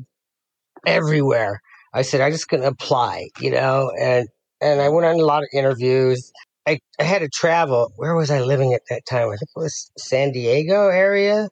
everywhere. 0.86 1.62
I 1.96 2.02
said, 2.02 2.20
I'm 2.20 2.34
just 2.34 2.50
to 2.50 2.68
apply, 2.68 3.30
you 3.40 3.52
know, 3.52 3.90
and, 3.98 4.28
and 4.60 4.82
I 4.82 4.90
went 4.90 5.06
on 5.06 5.16
a 5.18 5.24
lot 5.24 5.44
of 5.44 5.50
interviews. 5.54 6.30
I, 6.68 6.80
I 7.00 7.04
had 7.04 7.20
to 7.20 7.30
travel. 7.30 7.94
Where 7.96 8.16
was 8.16 8.30
I 8.30 8.42
living 8.42 8.74
at 8.74 8.82
that 8.90 9.06
time? 9.10 9.30
I 9.30 9.38
think 9.38 9.50
it 9.56 9.60
was 9.60 9.92
San 9.98 10.34
Diego 10.34 10.90
area, 10.90 11.48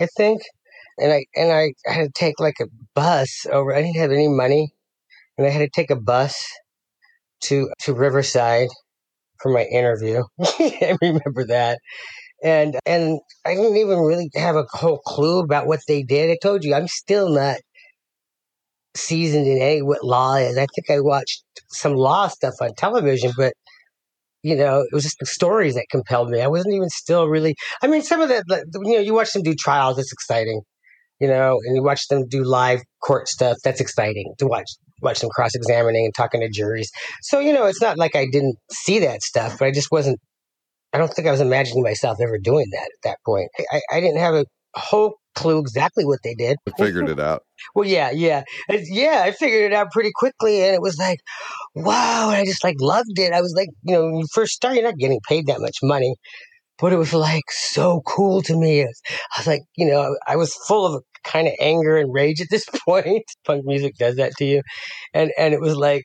I 0.00 0.06
think. 0.16 0.42
And 0.98 1.12
I, 1.12 1.26
and 1.36 1.52
I 1.52 1.74
had 1.86 2.06
to 2.06 2.10
take 2.12 2.40
like 2.40 2.56
a 2.60 2.66
bus 2.96 3.46
over. 3.52 3.72
I 3.72 3.82
didn't 3.82 3.98
have 3.98 4.10
any 4.10 4.26
money 4.26 4.72
and 5.36 5.46
I 5.46 5.50
had 5.50 5.60
to 5.60 5.68
take 5.68 5.92
a 5.92 5.96
bus 5.96 6.44
to, 7.42 7.70
to 7.82 7.94
Riverside 7.94 8.68
for 9.40 9.52
my 9.52 9.62
interview. 9.62 10.24
I 10.40 10.96
remember 11.00 11.46
that. 11.46 11.78
And, 12.42 12.76
and 12.84 13.20
I 13.46 13.54
didn't 13.54 13.76
even 13.76 14.00
really 14.00 14.30
have 14.34 14.56
a 14.56 14.66
whole 14.72 14.98
clue 14.98 15.38
about 15.38 15.68
what 15.68 15.80
they 15.86 16.02
did. 16.02 16.30
I 16.30 16.38
told 16.42 16.64
you, 16.64 16.74
I'm 16.74 16.88
still 16.88 17.28
not 17.28 17.58
seasoned 18.98 19.46
in 19.46 19.58
any 19.60 19.82
what 19.82 20.04
law 20.04 20.34
is. 20.36 20.58
I 20.58 20.66
think 20.74 20.90
I 20.90 21.00
watched 21.00 21.42
some 21.70 21.94
law 21.94 22.28
stuff 22.28 22.54
on 22.60 22.74
television, 22.74 23.32
but 23.36 23.52
you 24.42 24.56
know, 24.56 24.80
it 24.80 24.94
was 24.94 25.02
just 25.02 25.18
the 25.18 25.26
stories 25.26 25.74
that 25.74 25.86
compelled 25.90 26.30
me. 26.30 26.40
I 26.40 26.46
wasn't 26.46 26.74
even 26.74 26.88
still 26.90 27.26
really. 27.28 27.54
I 27.82 27.86
mean, 27.86 28.02
some 28.02 28.20
of 28.20 28.28
the, 28.28 28.42
you 28.84 28.94
know, 28.94 29.00
you 29.00 29.14
watch 29.14 29.32
them 29.32 29.42
do 29.42 29.54
trials. 29.54 29.98
It's 29.98 30.12
exciting, 30.12 30.62
you 31.20 31.28
know, 31.28 31.58
and 31.64 31.76
you 31.76 31.82
watch 31.82 32.06
them 32.08 32.26
do 32.28 32.44
live 32.44 32.80
court 33.02 33.28
stuff. 33.28 33.56
That's 33.64 33.80
exciting 33.80 34.34
to 34.38 34.46
watch. 34.46 34.70
Watch 35.00 35.20
them 35.20 35.30
cross 35.30 35.54
examining 35.54 36.04
and 36.04 36.14
talking 36.14 36.40
to 36.40 36.48
juries. 36.48 36.90
So 37.22 37.38
you 37.38 37.52
know, 37.52 37.66
it's 37.66 37.82
not 37.82 37.98
like 37.98 38.16
I 38.16 38.26
didn't 38.30 38.56
see 38.70 38.98
that 39.00 39.22
stuff, 39.22 39.58
but 39.58 39.68
I 39.68 39.70
just 39.70 39.90
wasn't. 39.92 40.18
I 40.92 40.98
don't 40.98 41.12
think 41.12 41.28
I 41.28 41.30
was 41.30 41.40
imagining 41.40 41.82
myself 41.82 42.18
ever 42.20 42.38
doing 42.38 42.66
that 42.72 42.84
at 42.84 43.02
that 43.04 43.18
point. 43.24 43.48
I, 43.70 43.80
I 43.92 44.00
didn't 44.00 44.18
have 44.18 44.34
a 44.34 44.44
whole 44.74 45.16
clue 45.38 45.58
exactly 45.58 46.04
what 46.04 46.18
they 46.24 46.34
did. 46.34 46.56
I 46.66 46.72
figured 46.82 47.08
it 47.08 47.20
out. 47.20 47.42
well, 47.74 47.88
yeah, 47.88 48.10
yeah, 48.10 48.42
yeah. 48.68 49.22
I 49.24 49.30
figured 49.30 49.70
it 49.70 49.74
out 49.74 49.92
pretty 49.92 50.10
quickly, 50.14 50.62
and 50.62 50.74
it 50.74 50.82
was 50.82 50.98
like, 50.98 51.20
wow! 51.74 52.30
And 52.30 52.38
I 52.38 52.44
just 52.44 52.64
like 52.64 52.76
loved 52.80 53.18
it. 53.18 53.32
I 53.32 53.40
was 53.40 53.54
like, 53.56 53.68
you 53.82 53.94
know, 53.94 54.06
when 54.06 54.16
you 54.16 54.26
first 54.32 54.52
start, 54.52 54.74
you're 54.74 54.84
not 54.84 54.98
getting 54.98 55.20
paid 55.28 55.46
that 55.46 55.60
much 55.60 55.76
money, 55.82 56.14
but 56.78 56.92
it 56.92 56.96
was 56.96 57.14
like 57.14 57.50
so 57.50 58.02
cool 58.06 58.42
to 58.42 58.56
me. 58.56 58.82
I 58.82 58.86
was 59.38 59.46
like, 59.46 59.62
you 59.76 59.86
know, 59.86 60.16
I 60.26 60.36
was 60.36 60.54
full 60.66 60.86
of 60.86 61.02
kind 61.24 61.46
of 61.46 61.54
anger 61.60 61.96
and 61.96 62.12
rage 62.12 62.40
at 62.40 62.48
this 62.50 62.66
point. 62.88 63.24
Punk 63.46 63.64
music 63.64 63.94
does 63.98 64.16
that 64.16 64.32
to 64.38 64.44
you, 64.44 64.62
and 65.14 65.30
and 65.38 65.54
it 65.54 65.60
was 65.60 65.76
like 65.76 66.04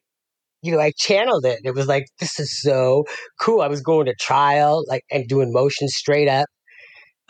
you 0.61 0.71
know, 0.71 0.79
I 0.79 0.93
channeled 0.97 1.45
it. 1.45 1.59
It 1.65 1.75
was 1.75 1.87
like, 1.87 2.05
this 2.21 2.39
is 2.39 2.61
so 2.61 3.03
cool. 3.37 3.59
I 3.59 3.67
was 3.67 3.81
going 3.81 4.05
to 4.05 4.15
trial, 4.17 4.85
like, 4.87 5.03
and 5.11 5.27
doing 5.27 5.51
motions 5.51 5.93
straight 5.93 6.29
up 6.29 6.47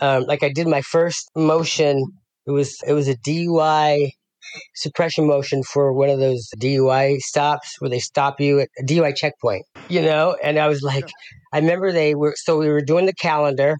um, 0.03 0.23
like 0.23 0.43
I 0.43 0.49
did 0.49 0.67
my 0.67 0.81
first 0.81 1.31
motion. 1.33 2.03
It 2.45 2.51
was 2.51 2.75
it 2.85 2.91
was 2.91 3.07
a 3.07 3.15
DUI 3.15 4.09
suppression 4.75 5.25
motion 5.25 5.63
for 5.63 5.93
one 5.93 6.09
of 6.09 6.19
those 6.19 6.49
DUI 6.59 7.19
stops 7.19 7.77
where 7.79 7.89
they 7.89 7.99
stop 7.99 8.41
you 8.41 8.59
at 8.59 8.69
a 8.77 8.83
DUI 8.83 9.15
checkpoint, 9.15 9.65
you 9.87 10.01
know. 10.01 10.35
And 10.43 10.59
I 10.59 10.67
was 10.67 10.81
like, 10.81 11.09
I 11.53 11.59
remember 11.59 11.93
they 11.93 12.15
were 12.15 12.33
so 12.35 12.57
we 12.59 12.67
were 12.67 12.81
doing 12.81 13.05
the 13.05 13.13
calendar, 13.13 13.77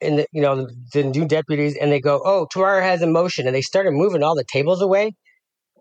and 0.00 0.20
the, 0.20 0.26
you 0.32 0.40
know 0.40 0.56
the, 0.56 0.74
the 0.94 1.02
new 1.02 1.28
deputies, 1.28 1.76
and 1.76 1.92
they 1.92 2.00
go, 2.00 2.22
"Oh, 2.24 2.46
tomorrow 2.50 2.80
has 2.80 3.02
a 3.02 3.06
motion," 3.06 3.46
and 3.46 3.54
they 3.54 3.60
started 3.60 3.92
moving 3.92 4.22
all 4.22 4.34
the 4.34 4.44
tables 4.50 4.80
away. 4.80 5.12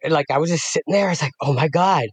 And 0.04 0.12
like 0.12 0.26
I 0.30 0.38
was 0.38 0.50
just 0.50 0.66
sitting 0.66 0.92
there, 0.92 1.08
I 1.08 1.12
was 1.12 1.22
like, 1.22 1.34
"Oh 1.42 1.54
my 1.54 1.70
god!" 1.70 2.08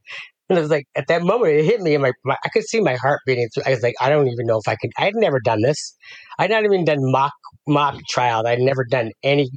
And 0.48 0.58
it 0.58 0.62
was 0.62 0.70
like 0.70 0.86
at 0.94 1.08
that 1.08 1.22
moment 1.22 1.54
it 1.54 1.64
hit 1.64 1.80
me, 1.80 1.94
and 1.94 2.02
my, 2.02 2.12
my 2.24 2.36
I 2.44 2.48
could 2.50 2.64
see 2.64 2.80
my 2.80 2.94
heart 2.94 3.20
beating. 3.26 3.48
Through. 3.52 3.64
I 3.66 3.70
was 3.70 3.82
like, 3.82 3.94
I 4.00 4.08
don't 4.08 4.28
even 4.28 4.46
know 4.46 4.58
if 4.58 4.68
I 4.68 4.76
could. 4.76 4.90
I 4.96 5.06
had 5.06 5.16
never 5.16 5.40
done 5.40 5.62
this. 5.62 5.94
I'd 6.38 6.50
not 6.50 6.64
even 6.64 6.84
done 6.84 6.98
mock 7.00 7.32
mock 7.66 7.98
trial. 8.08 8.46
I'd 8.46 8.60
never 8.60 8.84
done 8.84 9.12
any 9.22 9.50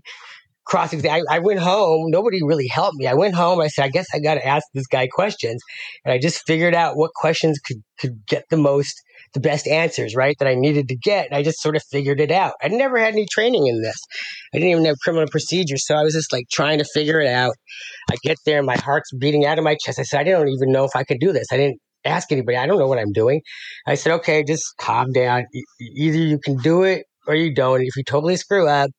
cross 0.65 0.93
exam. 0.93 1.23
I, 1.29 1.35
I, 1.35 1.39
went 1.39 1.59
home. 1.59 2.09
Nobody 2.11 2.41
really 2.43 2.67
helped 2.67 2.95
me. 2.95 3.07
I 3.07 3.13
went 3.13 3.35
home. 3.35 3.59
I 3.59 3.67
said, 3.67 3.85
I 3.85 3.89
guess 3.89 4.07
I 4.13 4.19
got 4.19 4.35
to 4.35 4.47
ask 4.47 4.65
this 4.73 4.87
guy 4.87 5.07
questions, 5.07 5.61
and 6.05 6.13
I 6.13 6.19
just 6.19 6.45
figured 6.45 6.75
out 6.75 6.95
what 6.95 7.11
questions 7.13 7.59
could 7.59 7.83
could 7.99 8.25
get 8.25 8.45
the 8.49 8.57
most, 8.57 9.01
the 9.33 9.39
best 9.39 9.67
answers, 9.67 10.15
right? 10.15 10.35
That 10.39 10.47
I 10.47 10.55
needed 10.55 10.87
to 10.89 10.95
get. 10.95 11.27
And 11.27 11.35
I 11.35 11.43
just 11.43 11.61
sort 11.61 11.75
of 11.75 11.83
figured 11.91 12.19
it 12.19 12.31
out. 12.31 12.53
I 12.61 12.69
never 12.69 12.97
had 12.97 13.13
any 13.13 13.25
training 13.29 13.67
in 13.67 13.81
this. 13.81 13.97
I 14.53 14.57
didn't 14.57 14.71
even 14.71 14.85
have 14.85 14.99
criminal 15.03 15.27
procedures, 15.29 15.85
so 15.85 15.95
I 15.95 16.03
was 16.03 16.13
just 16.13 16.33
like 16.33 16.45
trying 16.51 16.79
to 16.79 16.85
figure 16.93 17.19
it 17.19 17.27
out. 17.27 17.55
I 18.09 18.15
get 18.23 18.37
there, 18.45 18.63
my 18.63 18.77
heart's 18.77 19.11
beating 19.13 19.45
out 19.45 19.57
of 19.57 19.63
my 19.63 19.77
chest. 19.83 19.99
I 19.99 20.03
said, 20.03 20.21
I 20.21 20.23
don't 20.23 20.49
even 20.49 20.71
know 20.71 20.85
if 20.85 20.95
I 20.95 21.03
could 21.03 21.19
do 21.19 21.31
this. 21.31 21.47
I 21.51 21.57
didn't 21.57 21.79
ask 22.05 22.31
anybody. 22.31 22.57
I 22.57 22.65
don't 22.65 22.79
know 22.79 22.87
what 22.87 22.99
I'm 22.99 23.11
doing. 23.11 23.41
I 23.87 23.95
said, 23.95 24.13
okay, 24.13 24.43
just 24.43 24.63
calm 24.79 25.11
down. 25.11 25.45
Either 25.79 26.17
you 26.17 26.39
can 26.39 26.57
do 26.57 26.83
it 26.83 27.05
or 27.27 27.35
you 27.35 27.53
don't. 27.53 27.81
If 27.81 27.95
you 27.95 28.03
totally 28.03 28.37
screw 28.37 28.67
up, 28.67 28.89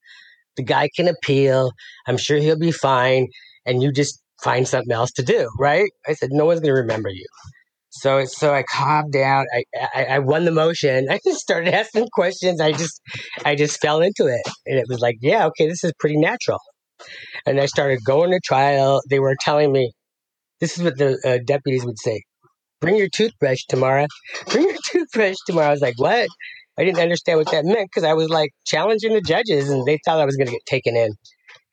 the 0.57 0.63
guy 0.63 0.89
can 0.95 1.09
appeal. 1.09 1.73
I'm 2.07 2.19
sure 2.19 2.39
he'll 2.39 2.59
be 2.59 2.73
fine. 2.73 3.29
And 3.67 3.83
you 3.83 3.93
just 3.93 4.21
find 4.43 4.67
something 4.67 4.93
else 4.93 5.13
to 5.13 5.23
do, 5.23 5.49
right? 5.59 5.89
I 6.07 6.15
said, 6.15 6.31
no 6.33 6.47
one's 6.47 6.61
going 6.61 6.75
to 6.75 6.81
remember 6.81 7.09
you. 7.09 7.27
So, 7.91 8.25
so 8.25 8.55
I 8.55 8.63
calmed 8.63 9.13
down. 9.13 9.45
I, 9.55 9.65
I, 9.95 10.05
I 10.05 10.19
won 10.19 10.45
the 10.47 10.51
motion. 10.51 11.09
I 11.11 11.21
just 11.25 11.41
started 11.41 11.73
asking 11.75 12.09
questions. 12.13 12.61
I 12.61 12.73
just, 12.73 13.01
I 13.45 13.55
just 13.55 13.81
fell 13.81 14.01
into 14.01 14.27
it, 14.27 14.41
and 14.67 14.79
it 14.79 14.87
was 14.89 15.01
like, 15.01 15.17
yeah, 15.21 15.47
okay, 15.47 15.69
this 15.69 15.85
is 15.85 15.93
pretty 15.99 16.17
natural. 16.17 16.59
And 17.45 17.61
I 17.61 17.67
started 17.67 18.01
going 18.05 18.31
to 18.31 18.41
trial. 18.43 19.03
They 19.11 19.21
were 19.21 19.37
telling 19.41 19.73
me, 19.73 19.93
this 20.61 20.79
is 20.79 20.85
what 20.85 20.97
the 20.97 21.19
uh, 21.25 21.39
deputies 21.45 21.85
would 21.85 21.99
say: 21.99 22.23
"Bring 22.83 22.97
your 22.97 23.09
toothbrush 23.09 23.63
tomorrow. 23.69 24.07
Bring 24.51 24.65
your 24.65 24.77
toothbrush 24.91 25.37
tomorrow." 25.47 25.69
I 25.69 25.71
was 25.71 25.81
like, 25.81 25.99
"What?" 25.99 26.29
I 26.79 26.85
didn't 26.85 27.01
understand 27.01 27.39
what 27.39 27.51
that 27.53 27.65
meant 27.65 27.91
because 27.91 28.05
I 28.05 28.13
was 28.15 28.29
like 28.29 28.51
challenging 28.67 29.15
the 29.15 29.23
judges, 29.23 29.71
and 29.71 29.87
they 29.87 29.99
thought 30.05 30.21
I 30.21 30.25
was 30.27 30.37
going 30.37 30.47
to 30.49 30.53
get 30.53 30.67
taken 30.67 30.97
in. 30.97 31.13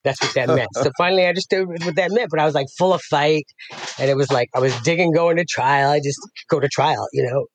That's 0.03 0.21
what 0.21 0.33
that 0.35 0.47
meant. 0.55 0.69
so 0.75 0.91
finally, 0.97 1.25
I 1.25 1.33
just 1.33 1.51
understood 1.53 1.85
what 1.85 1.95
that 1.95 2.11
meant. 2.11 2.29
But 2.29 2.39
I 2.39 2.45
was 2.45 2.55
like 2.55 2.67
full 2.77 2.93
of 2.93 3.01
fight, 3.01 3.45
and 3.99 4.09
it 4.09 4.15
was 4.15 4.31
like 4.31 4.49
I 4.55 4.59
was 4.59 4.79
digging 4.81 5.11
going 5.11 5.37
to 5.37 5.45
trial. 5.45 5.89
I 5.89 5.99
just 5.99 6.19
go 6.49 6.59
to 6.59 6.67
trial, 6.67 7.07
you 7.13 7.23
know. 7.23 7.45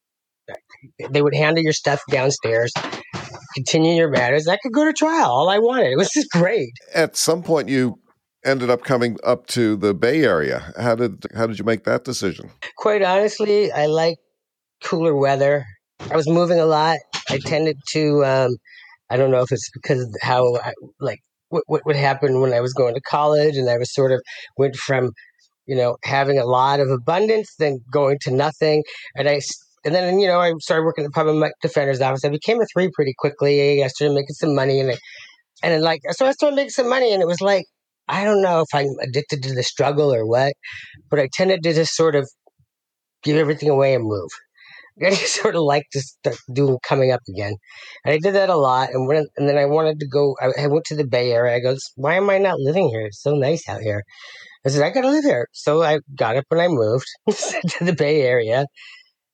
They 1.10 1.22
would 1.22 1.34
handle 1.34 1.62
your 1.64 1.72
stuff 1.72 2.02
downstairs, 2.10 2.70
continue 3.54 3.94
your 3.94 4.10
matters. 4.10 4.46
I 4.46 4.58
could 4.58 4.72
go 4.72 4.84
to 4.84 4.92
trial. 4.92 5.30
All 5.30 5.48
I 5.48 5.58
wanted. 5.58 5.92
It 5.92 5.96
was 5.96 6.10
just 6.10 6.30
great. 6.30 6.68
At 6.92 7.16
some 7.16 7.42
point, 7.42 7.70
you 7.70 7.98
ended 8.44 8.70
up 8.70 8.84
coming 8.84 9.16
up 9.24 9.46
to 9.48 9.76
the 9.76 9.94
Bay 9.94 10.22
Area. 10.24 10.72
How 10.78 10.94
did 10.94 11.24
how 11.34 11.46
did 11.46 11.58
you 11.58 11.64
make 11.64 11.84
that 11.84 12.04
decision? 12.04 12.50
Quite 12.76 13.02
honestly, 13.02 13.72
I 13.72 13.86
like 13.86 14.18
cooler 14.82 15.16
weather. 15.16 15.64
I 16.10 16.16
was 16.16 16.28
moving 16.28 16.58
a 16.58 16.66
lot. 16.66 16.98
I 17.28 17.38
tended 17.38 17.76
to. 17.92 18.24
Um, 18.24 18.56
I 19.10 19.16
don't 19.16 19.30
know 19.30 19.42
if 19.42 19.52
it's 19.52 19.70
because 19.72 20.02
of 20.02 20.14
how 20.22 20.56
I, 20.56 20.72
like 21.00 21.20
what 21.48 21.64
what 21.66 21.86
would 21.86 21.96
happen 21.96 22.40
when 22.40 22.52
I 22.52 22.60
was 22.60 22.72
going 22.72 22.94
to 22.94 23.00
college, 23.00 23.56
and 23.56 23.68
I 23.68 23.78
was 23.78 23.92
sort 23.92 24.12
of 24.12 24.20
went 24.56 24.76
from 24.76 25.12
you 25.66 25.76
know 25.76 25.96
having 26.04 26.38
a 26.38 26.44
lot 26.44 26.80
of 26.80 26.90
abundance, 26.90 27.54
then 27.58 27.78
going 27.90 28.18
to 28.22 28.30
nothing, 28.30 28.82
and 29.16 29.28
I 29.28 29.40
and 29.84 29.94
then 29.94 30.18
you 30.18 30.26
know 30.26 30.40
I 30.40 30.52
started 30.60 30.84
working 30.84 31.04
at 31.04 31.08
the 31.08 31.12
public 31.12 31.52
defender's 31.62 32.00
office. 32.00 32.24
I 32.24 32.28
became 32.28 32.60
a 32.60 32.66
three 32.72 32.90
pretty 32.94 33.14
quickly. 33.16 33.82
I 33.82 33.88
started 33.88 34.14
making 34.14 34.34
some 34.34 34.54
money, 34.54 34.80
and 34.80 34.90
I, 34.92 34.96
and 35.62 35.82
like 35.82 36.00
so 36.10 36.26
I 36.26 36.32
started 36.32 36.56
making 36.56 36.70
some 36.70 36.88
money, 36.88 37.12
and 37.12 37.22
it 37.22 37.26
was 37.26 37.40
like 37.40 37.64
I 38.08 38.24
don't 38.24 38.42
know 38.42 38.60
if 38.60 38.68
I'm 38.74 38.94
addicted 39.00 39.42
to 39.44 39.54
the 39.54 39.62
struggle 39.62 40.12
or 40.12 40.26
what, 40.26 40.52
but 41.10 41.18
I 41.18 41.28
tended 41.32 41.62
to 41.62 41.72
just 41.72 41.94
sort 41.94 42.14
of 42.14 42.28
give 43.22 43.36
everything 43.36 43.70
away 43.70 43.94
and 43.94 44.04
move. 44.04 44.30
I 45.04 45.10
just 45.10 45.34
sort 45.34 45.56
of 45.56 45.62
like 45.62 45.84
to 45.92 46.00
start 46.00 46.36
doing 46.52 46.78
coming 46.86 47.10
up 47.10 47.20
again, 47.28 47.54
and 48.04 48.14
I 48.14 48.18
did 48.18 48.34
that 48.34 48.48
a 48.48 48.56
lot. 48.56 48.90
And 48.92 49.08
when 49.08 49.26
and 49.36 49.48
then 49.48 49.58
I 49.58 49.64
wanted 49.64 49.98
to 50.00 50.06
go. 50.06 50.36
I, 50.40 50.62
I 50.62 50.66
went 50.68 50.84
to 50.86 50.94
the 50.94 51.06
Bay 51.06 51.32
Area. 51.32 51.56
I 51.56 51.60
goes, 51.60 51.90
why 51.96 52.14
am 52.14 52.30
I 52.30 52.38
not 52.38 52.60
living 52.60 52.88
here? 52.88 53.06
It's 53.06 53.20
so 53.20 53.34
nice 53.34 53.68
out 53.68 53.80
here. 53.80 54.04
I 54.64 54.70
said 54.70 54.84
I 54.84 54.90
got 54.90 55.02
to 55.02 55.10
live 55.10 55.24
here. 55.24 55.48
So 55.52 55.82
I 55.82 55.98
got 56.14 56.36
up 56.36 56.44
and 56.50 56.60
I 56.60 56.68
moved 56.68 57.06
to 57.28 57.84
the 57.84 57.92
Bay 57.92 58.22
Area, 58.22 58.66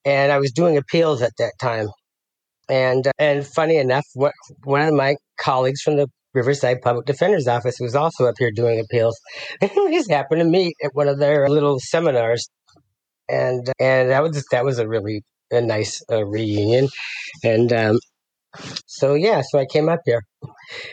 and 0.03 0.31
I 0.31 0.39
was 0.39 0.51
doing 0.51 0.77
appeals 0.77 1.21
at 1.21 1.33
that 1.37 1.53
time. 1.61 1.87
And 2.67 3.05
and 3.19 3.45
funny 3.45 3.77
enough, 3.77 4.05
one 4.15 4.81
of 4.81 4.93
my 4.93 5.15
colleagues 5.39 5.81
from 5.81 5.97
the 5.97 6.07
Riverside 6.33 6.81
Public 6.81 7.05
Defender's 7.05 7.47
Office 7.47 7.77
was 7.79 7.95
also 7.95 8.25
up 8.25 8.35
here 8.37 8.51
doing 8.51 8.79
appeals. 8.79 9.19
And 9.61 9.71
we 9.75 9.95
just 9.95 10.09
happened 10.09 10.41
to 10.41 10.45
meet 10.45 10.75
at 10.83 10.91
one 10.93 11.07
of 11.07 11.19
their 11.19 11.49
little 11.49 11.79
seminars, 11.79 12.49
and 13.29 13.67
and 13.79 14.09
that 14.09 14.23
was 14.23 14.43
that 14.51 14.65
was 14.65 14.79
a 14.79 14.87
really 14.87 15.23
a 15.51 15.61
nice 15.61 16.01
uh, 16.09 16.25
reunion. 16.25 16.87
And 17.43 17.71
um, 17.73 17.99
so 18.85 19.13
yeah, 19.13 19.41
so 19.49 19.59
I 19.59 19.65
came 19.65 19.89
up 19.89 19.99
here, 20.05 20.21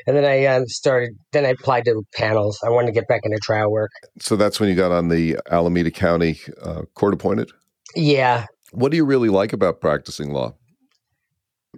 and 0.07 0.17
then 0.17 0.25
I 0.25 0.47
um, 0.47 0.67
started. 0.67 1.11
Then 1.33 1.45
I 1.45 1.51
applied 1.51 1.85
to 1.87 2.03
panels. 2.15 2.59
I 2.65 2.71
wanted 2.71 2.89
to 2.89 2.93
get 2.93 3.09
back 3.09 3.23
into 3.25 3.39
trial 3.39 3.71
work. 3.71 3.91
So 4.21 4.37
that's 4.37 4.61
when 4.61 4.69
you 4.69 4.75
got 4.75 4.93
on 4.93 5.09
the 5.09 5.39
Alameda 5.51 5.91
County 5.91 6.39
uh, 6.63 6.83
court 6.95 7.15
appointed. 7.15 7.51
Yeah. 7.95 8.47
What 8.73 8.91
do 8.91 8.97
you 8.97 9.05
really 9.05 9.31
like 9.31 9.53
about 9.53 9.81
practicing 9.81 10.33
law? 10.33 10.55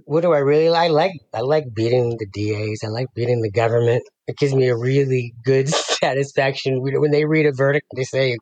What 0.04 0.20
do 0.23 0.32
I 0.32 0.38
really 0.38 0.70
like? 0.70 0.90
I 0.90 0.92
like 0.92 1.12
I 1.35 1.40
like 1.40 1.64
beating 1.75 2.16
the 2.18 2.26
DAs. 2.26 2.80
I 2.85 2.88
like 2.88 3.06
beating 3.14 3.42
the 3.42 3.50
government. 3.50 4.02
It 4.26 4.37
gives 4.37 4.54
me 4.54 4.68
a 4.68 4.76
really 4.76 5.32
good 5.44 5.68
satisfaction 6.02 6.80
when 6.80 7.11
they 7.11 7.25
read 7.25 7.47
a 7.47 7.52
verdict. 7.52 7.87
They 7.97 8.04
say 8.04 8.37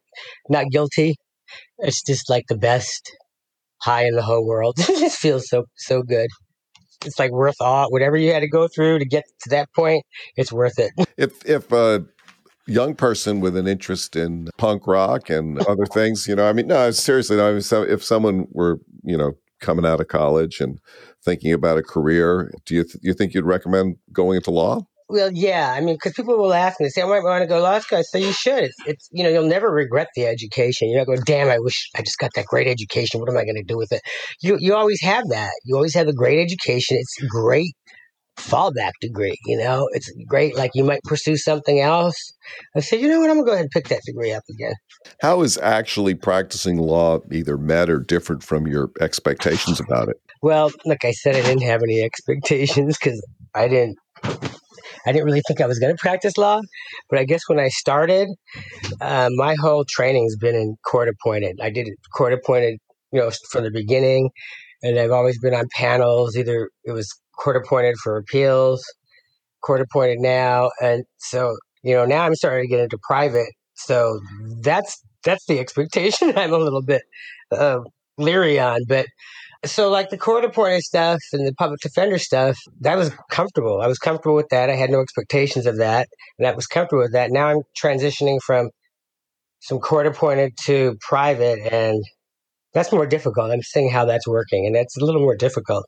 not 0.49 0.67
guilty. 0.71 1.17
It's 1.79 2.03
just 2.03 2.29
like 2.29 2.45
the 2.49 2.59
best 2.59 3.17
high 3.83 4.07
in 4.07 4.15
the 4.15 4.23
whole 4.23 4.47
world. 4.47 4.75
it 4.79 5.01
just 5.01 5.19
feels 5.19 5.49
so 5.49 5.65
so 5.77 6.03
good. 6.03 6.29
It's 7.05 7.19
like 7.19 7.31
worth 7.31 7.57
all 7.61 7.91
whatever 7.91 8.17
you 8.17 8.33
had 8.33 8.41
to 8.41 8.49
go 8.49 8.69
through 8.69 8.99
to 8.99 9.07
get 9.07 9.25
to 9.43 9.51
that 9.51 9.69
point. 9.75 10.03
It's 10.37 10.53
worth 10.53 10.79
it. 10.79 10.93
If 11.17 11.45
if 11.47 11.73
a 11.73 12.05
young 12.67 12.95
person 12.95 13.41
with 13.41 13.57
an 13.57 13.67
interest 13.67 14.15
in 14.15 14.49
punk 14.59 14.87
rock 14.87 15.31
and 15.31 15.59
other 15.67 15.87
things, 15.87 16.29
you 16.29 16.37
know, 16.37 16.47
I 16.47 16.53
mean, 16.53 16.67
no, 16.67 16.91
seriously, 16.91 17.37
no, 17.39 17.57
if 17.57 18.05
someone 18.05 18.47
were, 18.53 18.79
you 19.03 19.17
know, 19.17 19.33
coming 19.61 19.87
out 19.87 20.01
of 20.01 20.09
college 20.09 20.61
and 20.61 20.79
thinking 21.25 21.53
about 21.53 21.79
a 21.79 21.83
career, 21.83 22.53
do 22.67 22.75
you 22.75 22.85
th- 22.85 22.99
you 23.03 23.15
think 23.15 23.35
you'd 23.35 23.45
recommend 23.45 23.97
going 24.13 24.37
into 24.37 24.51
law? 24.51 24.83
Well, 25.11 25.31
yeah. 25.33 25.73
I 25.75 25.81
mean, 25.81 25.95
because 25.95 26.13
people 26.13 26.37
will 26.37 26.53
ask 26.53 26.79
me, 26.81 26.91
say, 26.91 27.01
I 27.01 27.07
want 27.07 27.43
to 27.43 27.47
go 27.47 27.57
to 27.57 27.63
law 27.63 27.79
school. 27.79 27.99
I 27.99 28.03
say, 28.03 28.21
you 28.21 28.33
should. 28.33 28.65
It's, 28.65 28.77
it's, 28.85 29.09
you 29.11 29.25
know, 29.25 29.31
you'll 29.31 29.49
never 29.49 29.71
regret 29.71 30.09
the 30.15 30.27
education. 30.27 30.91
You're 30.91 30.99
not 30.99 31.07
going, 31.07 31.23
damn, 31.25 31.49
I 31.49 31.59
wish 31.61 31.89
I 31.97 32.03
just 32.03 32.19
got 32.19 32.31
that 32.35 32.45
great 32.45 32.69
education. 32.69 33.19
What 33.19 33.31
am 33.31 33.39
I 33.39 33.45
going 33.45 33.57
to 33.57 33.65
do 33.65 33.79
with 33.79 33.91
it? 33.91 34.03
You, 34.43 34.59
you 34.61 34.75
always 34.75 35.01
have 35.01 35.25
that. 35.31 35.53
You 35.65 35.77
always 35.77 35.95
have 35.95 36.09
a 36.09 36.13
great 36.13 36.39
education. 36.39 36.99
It's 36.99 37.17
great 37.27 37.73
fallback 38.39 38.93
degree. 39.01 39.37
You 39.47 39.59
know, 39.59 39.89
it's 39.93 40.11
great. 40.27 40.57
Like 40.57 40.73
you 40.75 40.85
might 40.85 41.03
pursue 41.05 41.37
something 41.37 41.81
else. 41.81 42.33
I 42.77 42.81
said, 42.81 43.01
you 43.01 43.09
know 43.09 43.21
what? 43.21 43.31
I'm 43.31 43.37
gonna 43.37 43.47
go 43.47 43.53
ahead 43.53 43.65
and 43.65 43.71
pick 43.71 43.89
that 43.89 44.03
degree 44.07 44.33
up 44.33 44.45
again. 44.51 44.75
How 45.21 45.43
is 45.43 45.59
actually 45.59 46.15
practicing 46.15 46.79
law 46.79 47.21
either 47.31 47.59
met 47.59 47.91
or 47.91 47.99
different 47.99 48.43
from 48.43 48.67
your 48.67 48.91
expectations 49.01 49.81
about 49.81 50.09
it? 50.09 50.21
Well, 50.43 50.71
like 50.85 51.05
I 51.05 51.13
said, 51.13 51.37
I 51.37 51.43
didn't 51.43 51.63
have 51.63 51.83
any 51.83 52.03
expectations 52.03 52.97
because 52.99 53.21
I 53.55 53.69
didn't 53.69 53.99
I 55.07 55.13
didn't 55.13 55.25
really 55.25 55.43
think 55.47 55.61
I 55.61 55.67
was 55.67 55.79
going 55.79 55.97
to 55.97 56.01
practice 56.01 56.37
law, 56.37 56.61
but 57.09 57.19
I 57.19 57.25
guess 57.25 57.41
when 57.47 57.59
I 57.59 57.69
started, 57.69 58.29
uh, 59.01 59.31
my 59.33 59.57
whole 59.59 59.85
training's 59.89 60.37
been 60.37 60.55
in 60.55 60.77
court 60.87 61.09
appointed. 61.09 61.59
I 61.63 61.71
did 61.71 61.89
court 62.15 62.33
appointed, 62.33 62.79
you 63.13 63.21
know, 63.21 63.31
from 63.51 63.65
the 63.65 63.71
beginning, 63.71 64.31
and 64.83 64.99
I've 64.99 65.11
always 65.11 65.39
been 65.39 65.55
on 65.55 65.67
panels. 65.75 66.37
Either 66.37 66.71
it 66.85 66.93
was 66.93 67.09
court 67.39 67.57
appointed 67.57 67.97
for 68.03 68.17
appeals, 68.17 68.83
court 69.63 69.81
appointed 69.81 70.19
now, 70.21 70.71
and 70.81 71.05
so 71.19 71.57
you 71.83 71.95
know 71.95 72.05
now 72.05 72.25
I'm 72.25 72.35
starting 72.35 72.65
to 72.65 72.69
get 72.69 72.81
into 72.81 72.99
private. 73.07 73.49
So 73.75 74.21
that's 74.63 75.03
that's 75.25 75.45
the 75.47 75.59
expectation. 75.59 76.33
I'm 76.37 76.53
a 76.53 76.59
little 76.59 76.83
bit 76.83 77.03
uh, 77.53 77.81
leery 78.19 78.59
on, 78.59 78.81
but 78.89 79.07
so, 79.67 79.91
like 79.91 80.11
the 80.11 80.19
court 80.19 80.45
appointed 80.45 80.83
stuff 80.83 81.19
and 81.33 81.47
the 81.47 81.53
public 81.53 81.81
defender 81.81 82.19
stuff, 82.19 82.57
that 82.81 82.97
was 82.97 83.11
comfortable. 83.29 83.81
I 83.81 83.89
was 83.89 83.99
comfortable 83.99 84.37
with 84.37 84.49
that. 84.51 84.71
I 84.71 84.77
had 84.77 84.91
no 84.91 85.01
expectations 85.01 85.67
of 85.67 85.79
that, 85.79 86.07
and 86.39 86.47
I 86.47 86.53
was 86.53 86.67
comfortable 86.67 87.03
with 87.03 87.13
that. 87.13 87.33
Now 87.33 87.49
I'm 87.49 87.63
transitioning 87.81 88.39
from 88.47 88.71
some 89.61 89.81
court 89.81 90.07
appointed 90.07 90.53
to 90.67 90.97
private, 91.01 91.59
and 91.73 92.05
that's 92.73 92.93
more 92.93 93.07
difficult. 93.07 93.51
I'm 93.51 93.63
seeing 93.63 93.91
how 93.91 94.05
that's 94.05 94.29
working, 94.29 94.65
and 94.65 94.77
that's 94.77 94.97
a 94.97 95.05
little 95.05 95.21
more 95.21 95.37
difficult. 95.37 95.85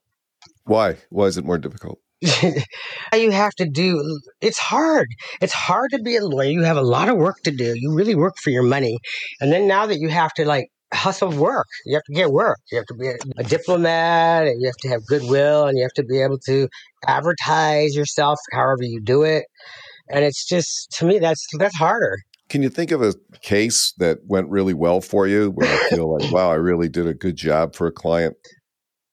Why? 0.65 0.97
Why 1.11 1.27
is 1.27 1.37
it 1.37 1.45
more 1.45 1.59
difficult? 1.59 2.01
you 2.23 3.31
have 3.31 3.53
to 3.53 3.67
do 3.67 4.21
it's 4.43 4.59
hard 4.59 5.09
it's 5.41 5.55
hard 5.55 5.91
to 5.91 6.03
be 6.03 6.17
a 6.17 6.23
lawyer 6.23 6.51
you 6.51 6.63
have 6.63 6.77
a 6.77 6.83
lot 6.83 7.09
of 7.09 7.17
work 7.17 7.37
to 7.43 7.51
do 7.51 7.73
you 7.75 7.95
really 7.95 8.15
work 8.15 8.35
for 8.45 8.51
your 8.51 8.63
money 8.63 8.99
and 9.41 9.51
then 9.51 9.67
now 9.67 9.87
that 9.87 9.99
you 9.99 10.11
have 10.11 10.31
to 10.35 10.45
like 10.45 10.69
hustle 10.93 11.31
work. 11.31 11.67
You 11.87 11.95
have 11.95 12.05
to 12.05 12.13
get 12.13 12.31
work. 12.31 12.59
You 12.71 12.79
have 12.79 12.87
to 12.87 12.95
be 12.95 13.09
a, 13.09 13.17
a, 13.39 13.45
diplomat 13.45 14.47
and 14.47 14.61
you 14.61 14.67
have 14.67 14.77
to 14.83 14.89
have 14.89 15.07
goodwill 15.07 15.67
and 15.67 15.77
you 15.77 15.83
have 15.83 15.93
to 15.95 16.05
be 16.05 16.21
able 16.21 16.39
to 16.47 16.69
advertise 17.07 17.95
yourself 17.95 18.39
however 18.53 18.83
you 18.83 19.01
do 19.01 19.23
it. 19.23 19.45
And 20.11 20.25
it's 20.25 20.47
just 20.47 20.91
to 20.99 21.07
me 21.07 21.19
that's 21.19 21.47
that's 21.59 21.77
harder. 21.77 22.19
Can 22.49 22.63
you 22.63 22.69
think 22.69 22.91
of 22.91 23.01
a 23.01 23.15
case 23.43 23.93
that 23.99 24.19
went 24.27 24.49
really 24.49 24.75
well 24.75 25.01
for 25.01 25.29
you 25.29 25.51
where 25.51 25.73
I 25.73 25.89
feel 25.89 26.13
like, 26.19 26.33
wow, 26.33 26.51
I 26.51 26.57
really 26.57 26.89
did 26.89 27.07
a 27.07 27.15
good 27.15 27.37
job 27.37 27.77
for 27.77 27.87
a 27.87 27.93
client? 27.93 28.35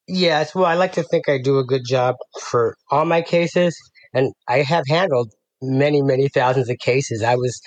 Yes, 0.08 0.56
well, 0.56 0.66
I 0.66 0.76
like 0.76 0.94
to 0.94 1.04
think 1.04 1.28
I 1.28 1.38
do 1.38 1.60
a 1.60 1.66
good 1.66 1.84
job 1.86 2.16
for 2.42 2.76
all 2.90 3.06
my 3.06 3.22
cases, 3.22 3.76
and 4.14 4.32
I 4.48 4.60
have 4.62 4.86
handled 4.88 5.32
many, 5.62 6.02
many 6.02 6.30
thousands 6.30 6.70
of 6.70 6.78
cases. 6.78 7.24
I 7.24 7.36
was 7.36 7.60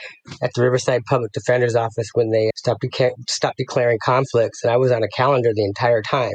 at 0.42 0.50
the 0.54 0.62
Riverside 0.62 1.02
Public 1.08 1.32
Defender's 1.32 1.74
Office 1.74 2.08
when 2.14 2.30
they 2.30 2.50
stopped, 2.56 2.82
deca- 2.82 3.12
stopped 3.28 3.58
declaring 3.58 3.98
conflicts, 4.02 4.62
and 4.64 4.72
I 4.72 4.78
was 4.78 4.90
on 4.90 5.02
a 5.02 5.08
calendar 5.08 5.50
the 5.54 5.64
entire 5.64 6.00
time. 6.02 6.32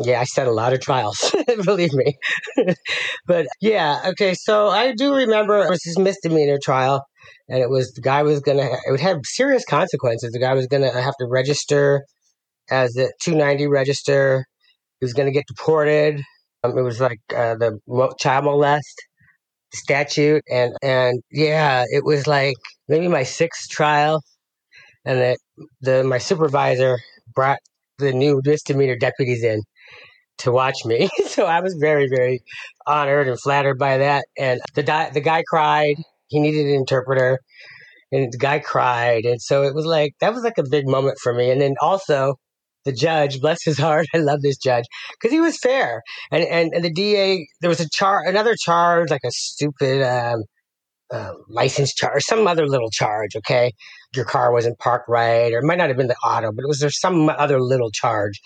Yeah, 0.00 0.20
I 0.20 0.24
set 0.24 0.46
a 0.46 0.52
lot 0.52 0.74
of 0.74 0.80
trials, 0.80 1.34
believe 1.64 1.94
me. 1.94 2.16
but 3.26 3.46
yeah, 3.62 4.02
okay, 4.08 4.34
so 4.34 4.68
I 4.68 4.92
do 4.92 5.14
remember 5.14 5.58
it 5.64 5.70
was 5.70 5.80
this 5.84 5.98
misdemeanor 5.98 6.58
trial, 6.62 7.02
and 7.48 7.60
it 7.60 7.70
was 7.70 7.92
the 7.92 8.02
guy 8.02 8.22
was 8.22 8.40
going 8.40 8.58
to, 8.58 8.64
it 8.64 8.90
would 8.90 9.00
have 9.00 9.20
serious 9.24 9.64
consequences. 9.64 10.32
The 10.32 10.40
guy 10.40 10.52
was 10.52 10.66
going 10.66 10.82
to 10.82 11.00
have 11.00 11.14
to 11.20 11.26
register 11.30 12.04
as 12.70 12.96
a 12.96 13.10
290 13.22 13.68
register. 13.68 14.44
He 15.00 15.04
was 15.04 15.12
going 15.12 15.26
to 15.26 15.32
get 15.32 15.46
deported. 15.46 16.22
Um, 16.64 16.78
it 16.78 16.82
was 16.82 17.00
like 17.00 17.20
uh, 17.34 17.54
the 17.56 17.78
child 18.18 18.44
molest 18.44 18.94
statute 19.74 20.42
and 20.50 20.72
and 20.82 21.22
yeah 21.30 21.84
it 21.88 22.04
was 22.04 22.26
like 22.26 22.54
maybe 22.88 23.08
my 23.08 23.22
sixth 23.22 23.68
trial 23.68 24.22
and 25.04 25.20
that 25.20 25.38
the 25.80 26.04
my 26.04 26.18
supervisor 26.18 26.98
brought 27.34 27.58
the 27.98 28.12
new 28.12 28.40
misdemeanor 28.44 28.96
deputies 28.96 29.42
in 29.42 29.62
to 30.38 30.52
watch 30.52 30.84
me. 30.84 31.08
So 31.26 31.46
i 31.46 31.60
was 31.60 31.74
very 31.74 32.08
very 32.08 32.40
honored 32.86 33.28
and 33.28 33.40
flattered 33.40 33.78
by 33.78 33.98
that 33.98 34.24
and 34.38 34.60
the 34.74 34.82
di- 34.82 35.10
the 35.10 35.20
guy 35.20 35.42
cried. 35.46 35.96
He 36.28 36.40
needed 36.40 36.66
an 36.66 36.74
interpreter 36.74 37.40
and 38.12 38.32
the 38.32 38.38
guy 38.38 38.58
cried 38.60 39.24
and 39.24 39.40
so 39.42 39.62
it 39.64 39.74
was 39.74 39.86
like 39.86 40.14
that 40.20 40.34
was 40.34 40.44
like 40.44 40.58
a 40.58 40.68
big 40.70 40.86
moment 40.88 41.18
for 41.22 41.34
me. 41.34 41.50
And 41.50 41.60
then 41.60 41.74
also 41.80 42.36
the 42.86 42.92
judge, 42.92 43.40
bless 43.40 43.62
his 43.62 43.78
heart, 43.78 44.06
I 44.14 44.18
love 44.18 44.40
this 44.40 44.56
judge 44.56 44.84
because 45.12 45.32
he 45.32 45.40
was 45.40 45.58
fair. 45.58 46.02
And, 46.32 46.44
and 46.44 46.72
and 46.72 46.84
the 46.84 46.92
DA, 46.92 47.46
there 47.60 47.68
was 47.68 47.80
a 47.80 47.88
char, 47.90 48.22
another 48.26 48.54
charge, 48.58 49.10
like 49.10 49.24
a 49.24 49.30
stupid 49.30 50.02
um, 50.02 50.44
uh, 51.10 51.32
license 51.48 51.94
charge, 51.94 52.22
some 52.22 52.46
other 52.46 52.66
little 52.66 52.90
charge. 52.90 53.36
Okay, 53.36 53.72
your 54.14 54.24
car 54.24 54.52
wasn't 54.52 54.78
parked 54.78 55.08
right, 55.08 55.52
or 55.52 55.58
it 55.58 55.64
might 55.64 55.78
not 55.78 55.88
have 55.88 55.98
been 55.98 56.08
the 56.08 56.16
auto, 56.16 56.50
but 56.52 56.62
it 56.62 56.68
was 56.68 56.80
there 56.80 56.90
some 56.90 57.28
other 57.28 57.60
little 57.60 57.90
charge 57.90 58.40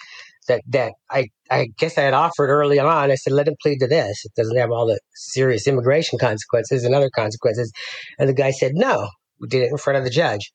that 0.48 0.62
that 0.68 0.92
I 1.11 1.29
I 1.50 1.68
guess 1.79 1.98
I 1.98 2.03
had 2.03 2.14
offered 2.14 2.48
early 2.48 2.79
on. 2.79 3.11
I 3.11 3.14
said, 3.14 3.33
let 3.33 3.48
him 3.48 3.55
plead 3.62 3.79
to 3.79 3.87
this. 3.87 4.24
It 4.24 4.33
doesn't 4.37 4.57
have 4.57 4.70
all 4.70 4.87
the 4.87 5.00
serious 5.14 5.66
immigration 5.66 6.18
consequences 6.18 6.85
and 6.85 6.94
other 6.94 7.11
consequences. 7.14 7.72
And 8.18 8.29
the 8.29 8.35
guy 8.35 8.50
said, 8.50 8.72
no. 8.74 9.09
We 9.40 9.48
did 9.48 9.62
it 9.62 9.70
in 9.70 9.79
front 9.79 9.96
of 9.96 10.05
the 10.05 10.11
judge. 10.11 10.53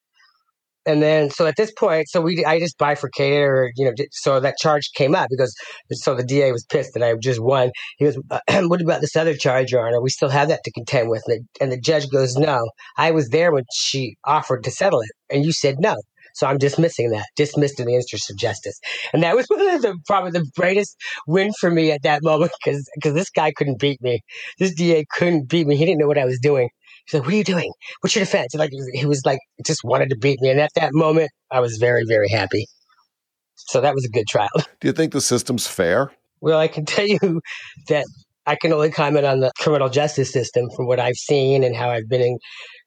And 0.85 1.01
then, 1.01 1.29
so 1.31 1.47
at 1.47 1.55
this 1.57 1.71
point, 1.71 2.07
so 2.09 2.21
we, 2.21 2.45
I 2.45 2.59
just 2.59 2.77
bifurcated, 2.77 3.39
or 3.39 3.71
you 3.75 3.85
know, 3.85 3.93
so 4.11 4.39
that 4.39 4.57
charge 4.57 4.91
came 4.95 5.15
up 5.15 5.29
because, 5.29 5.55
so 5.91 6.13
the 6.15 6.23
DA 6.23 6.51
was 6.51 6.65
pissed 6.65 6.93
that 6.93 7.03
I 7.03 7.15
just 7.15 7.41
won. 7.41 7.71
He 7.97 8.05
goes, 8.05 8.17
uh, 8.29 8.39
"What 8.67 8.81
about 8.81 9.01
this 9.01 9.15
other 9.15 9.35
charge, 9.35 9.71
Your 9.71 9.87
Honor? 9.87 10.01
We 10.01 10.09
still 10.09 10.29
have 10.29 10.49
that 10.49 10.63
to 10.63 10.71
contend 10.71 11.09
with." 11.09 11.23
And 11.27 11.39
the, 11.39 11.63
and 11.63 11.71
the 11.71 11.79
judge 11.79 12.09
goes, 12.09 12.35
"No, 12.35 12.69
I 12.97 13.11
was 13.11 13.29
there 13.29 13.51
when 13.51 13.63
she 13.73 14.15
offered 14.25 14.63
to 14.65 14.71
settle 14.71 15.01
it, 15.01 15.11
and 15.29 15.43
you 15.45 15.53
said 15.53 15.77
no." 15.79 15.95
So 16.35 16.47
I'm 16.47 16.57
dismissing 16.57 17.11
that, 17.11 17.25
dismissed 17.37 17.79
in 17.79 17.87
the 17.87 17.95
interest 17.95 18.29
of 18.29 18.37
justice. 18.37 18.77
And 19.13 19.23
that 19.23 19.35
was 19.35 19.45
one 19.49 19.67
of 19.67 19.81
the 19.81 19.97
probably 20.05 20.31
the 20.31 20.45
greatest 20.55 20.97
win 21.27 21.51
for 21.59 21.71
me 21.71 21.91
at 21.91 22.03
that 22.03 22.23
moment 22.23 22.51
because 22.63 22.87
because 22.95 23.13
this 23.13 23.29
guy 23.29 23.51
couldn't 23.55 23.79
beat 23.79 24.01
me. 24.01 24.21
This 24.59 24.75
DA 24.75 25.05
couldn't 25.17 25.49
beat 25.49 25.65
me. 25.65 25.77
He 25.77 25.85
didn't 25.85 25.99
know 25.99 26.07
what 26.07 26.17
I 26.17 26.25
was 26.25 26.39
doing. 26.39 26.69
He's 27.05 27.13
like, 27.13 27.23
"What 27.23 27.33
are 27.33 27.37
you 27.37 27.43
doing? 27.43 27.71
What's 28.01 28.15
your 28.15 28.25
defense?" 28.25 28.55
like 28.55 28.71
he 28.93 29.05
was 29.05 29.21
like, 29.25 29.39
just 29.65 29.83
wanted 29.83 30.09
to 30.09 30.17
beat 30.17 30.41
me. 30.41 30.49
And 30.49 30.59
at 30.59 30.71
that 30.75 30.91
moment, 30.93 31.31
I 31.51 31.59
was 31.59 31.77
very 31.77 32.03
very 32.07 32.29
happy. 32.29 32.67
So 33.55 33.81
that 33.81 33.93
was 33.93 34.05
a 34.05 34.09
good 34.09 34.27
trial. 34.27 34.49
Do 34.79 34.87
you 34.87 34.93
think 34.93 35.13
the 35.13 35.21
system's 35.21 35.67
fair? 35.67 36.11
Well, 36.41 36.59
I 36.59 36.67
can 36.67 36.85
tell 36.85 37.07
you 37.07 37.41
that 37.87 38.05
I 38.47 38.55
can 38.55 38.71
only 38.73 38.91
comment 38.91 39.25
on 39.25 39.39
the 39.39 39.51
criminal 39.59 39.89
justice 39.89 40.31
system 40.31 40.69
from 40.75 40.87
what 40.87 40.99
I've 40.99 41.15
seen 41.15 41.63
and 41.63 41.75
how 41.75 41.89
I've 41.89 42.07
been 42.07 42.21
in 42.21 42.37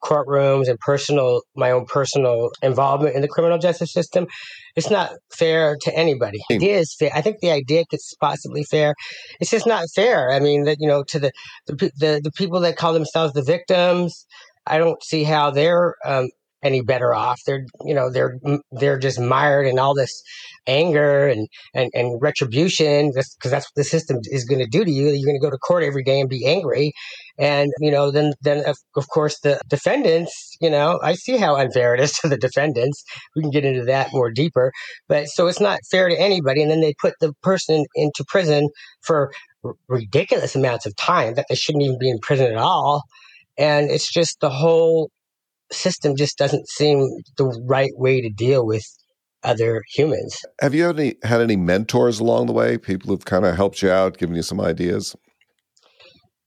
courtrooms 0.03 0.69
and 0.69 0.79
personal 0.79 1.41
my 1.55 1.71
own 1.71 1.85
personal 1.85 2.51
involvement 2.61 3.15
in 3.15 3.21
the 3.21 3.27
criminal 3.27 3.57
justice 3.57 3.91
system. 3.91 4.27
It's 4.75 4.89
not 4.89 5.11
fair 5.37 5.75
to 5.81 5.95
anybody. 5.95 6.39
It 6.49 6.63
is 6.63 6.95
fair. 6.97 7.11
I 7.13 7.21
think 7.21 7.39
the 7.41 7.51
idea 7.51 7.83
is 7.91 8.15
possibly 8.19 8.63
fair. 8.63 8.93
It's 9.39 9.51
just 9.51 9.67
not 9.67 9.85
fair. 9.93 10.31
I 10.31 10.39
mean, 10.39 10.63
that 10.63 10.77
you 10.79 10.87
know, 10.87 11.03
to 11.09 11.19
the 11.19 11.31
the 11.67 11.91
the, 11.97 12.21
the 12.23 12.31
people 12.37 12.61
that 12.61 12.77
call 12.77 12.93
themselves 12.93 13.33
the 13.33 13.43
victims, 13.43 14.25
I 14.65 14.77
don't 14.77 15.03
see 15.03 15.23
how 15.23 15.51
they're 15.51 15.95
um, 16.05 16.29
any 16.63 16.81
better 16.81 17.13
off. 17.13 17.39
They're 17.45 17.65
you 17.85 17.93
know 17.93 18.11
they're 18.11 18.37
they're 18.71 18.99
just 18.99 19.19
mired 19.19 19.67
in 19.67 19.79
all 19.79 19.93
this 19.93 20.21
anger 20.67 21.27
and 21.27 21.47
and, 21.73 21.91
and 21.93 22.21
retribution 22.21 23.11
because 23.13 23.51
that's 23.51 23.65
what 23.65 23.75
the 23.75 23.83
system 23.83 24.17
is 24.25 24.45
going 24.45 24.59
to 24.59 24.67
do 24.67 24.83
to 24.83 24.91
you. 24.91 25.09
You're 25.09 25.25
going 25.25 25.39
to 25.39 25.45
go 25.45 25.49
to 25.49 25.57
court 25.57 25.83
every 25.83 26.03
day 26.03 26.19
and 26.19 26.29
be 26.29 26.45
angry, 26.45 26.93
and 27.37 27.71
you 27.79 27.91
know 27.91 28.11
then 28.11 28.33
then 28.41 28.65
of, 28.65 28.77
of 28.95 29.07
course 29.09 29.39
the 29.41 29.59
defendants. 29.67 30.57
You 30.61 30.69
know 30.69 30.99
I 31.01 31.13
see 31.13 31.37
how 31.37 31.55
unfair 31.55 31.93
it 31.95 32.01
is 32.01 32.11
to 32.19 32.27
the 32.27 32.37
defendants. 32.37 33.03
We 33.35 33.41
can 33.41 33.51
get 33.51 33.65
into 33.65 33.85
that 33.85 34.13
more 34.13 34.31
deeper, 34.31 34.71
but 35.07 35.27
so 35.27 35.47
it's 35.47 35.61
not 35.61 35.79
fair 35.89 36.09
to 36.09 36.19
anybody. 36.19 36.61
And 36.61 36.71
then 36.71 36.81
they 36.81 36.93
put 36.99 37.13
the 37.19 37.33
person 37.41 37.85
into 37.95 38.23
prison 38.27 38.69
for 39.01 39.31
r- 39.63 39.73
ridiculous 39.87 40.55
amounts 40.55 40.85
of 40.85 40.95
time 40.95 41.35
that 41.35 41.45
they 41.49 41.55
shouldn't 41.55 41.83
even 41.83 41.99
be 41.99 42.09
in 42.09 42.19
prison 42.19 42.51
at 42.51 42.57
all. 42.57 43.03
And 43.57 43.89
it's 43.89 44.11
just 44.11 44.39
the 44.39 44.49
whole 44.49 45.09
system 45.71 46.15
just 46.15 46.37
doesn't 46.37 46.67
seem 46.67 46.99
the 47.37 47.45
right 47.67 47.91
way 47.95 48.21
to 48.21 48.29
deal 48.29 48.65
with 48.65 48.83
other 49.43 49.83
humans. 49.93 50.35
Have 50.61 50.73
you 50.73 50.83
had 50.83 50.99
any 50.99 51.15
had 51.23 51.41
any 51.41 51.55
mentors 51.55 52.19
along 52.19 52.47
the 52.47 52.53
way? 52.53 52.77
People 52.77 53.09
who've 53.09 53.25
kind 53.25 53.45
of 53.45 53.55
helped 53.55 53.81
you 53.81 53.89
out, 53.89 54.17
given 54.17 54.35
you 54.35 54.41
some 54.41 54.59
ideas? 54.59 55.15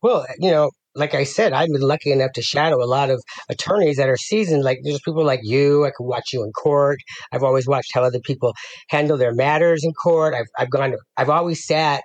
Well, 0.03 0.23
uh, 0.23 0.33
you 0.39 0.51
know, 0.51 0.71
like 0.95 1.15
I 1.15 1.25
said, 1.25 1.53
I've 1.53 1.69
been 1.69 1.81
lucky 1.81 2.13
enough 2.13 2.33
to 2.33 2.43
shadow 2.43 2.83
a 2.83 2.87
lot 2.87 3.09
of 3.09 3.23
attorneys 3.49 3.97
that 3.97 4.09
are 4.09 4.17
seasoned. 4.17 4.63
Like 4.63 4.79
there's 4.83 5.01
people 5.01 5.25
like 5.25 5.41
you. 5.43 5.87
I 5.87 5.91
could 5.97 6.05
watch 6.05 6.33
you 6.33 6.43
in 6.45 6.53
court. 6.53 6.99
I've 7.33 7.43
always 7.43 7.67
watched 7.67 7.93
how 7.95 8.03
other 8.03 8.21
people 8.21 8.53
handle 8.89 9.17
their 9.17 9.35
matters 9.35 9.85
in 9.85 9.93
court. 9.93 10.35
I've 10.35 10.49
I've 10.59 10.71
gone. 10.71 10.91
To, 10.91 10.99
I've 11.17 11.31
always 11.31 11.65
sat 11.65 12.03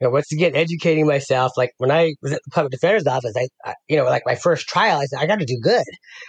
you 0.00 0.06
know, 0.06 0.12
once 0.12 0.32
again, 0.32 0.54
educating 0.54 1.06
myself. 1.06 1.52
Like 1.56 1.72
when 1.78 1.90
I 1.90 2.14
was 2.22 2.32
at 2.32 2.40
the 2.44 2.50
public 2.50 2.72
defender's 2.72 3.06
office, 3.06 3.34
I, 3.36 3.48
I 3.64 3.74
you 3.88 3.96
know, 3.96 4.04
like 4.04 4.22
my 4.24 4.36
first 4.36 4.68
trial, 4.68 4.98
I 4.98 5.04
said, 5.06 5.18
I 5.18 5.26
got 5.26 5.40
to 5.40 5.44
do 5.44 5.58
good. 5.60 5.84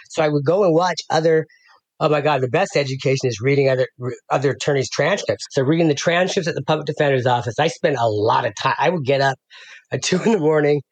So 0.08 0.22
I 0.22 0.28
would 0.28 0.44
go 0.44 0.64
and 0.64 0.74
watch 0.74 1.00
other. 1.10 1.46
Oh 2.02 2.08
my 2.08 2.22
God, 2.22 2.40
the 2.40 2.48
best 2.48 2.76
education 2.76 3.28
is 3.28 3.40
reading 3.42 3.68
other 3.68 3.86
other 4.30 4.52
attorneys' 4.52 4.88
transcripts. 4.90 5.44
So 5.50 5.62
reading 5.62 5.88
the 5.88 5.94
transcripts 5.94 6.48
at 6.48 6.54
the 6.54 6.62
public 6.62 6.86
defender's 6.86 7.26
office, 7.26 7.58
I 7.58 7.68
spent 7.68 7.96
a 7.98 8.08
lot 8.08 8.46
of 8.46 8.54
time. 8.60 8.74
I 8.78 8.88
would 8.88 9.04
get 9.04 9.20
up 9.20 9.38
at 9.92 10.02
two 10.04 10.20
in 10.22 10.32
the 10.32 10.38
morning, 10.38 10.82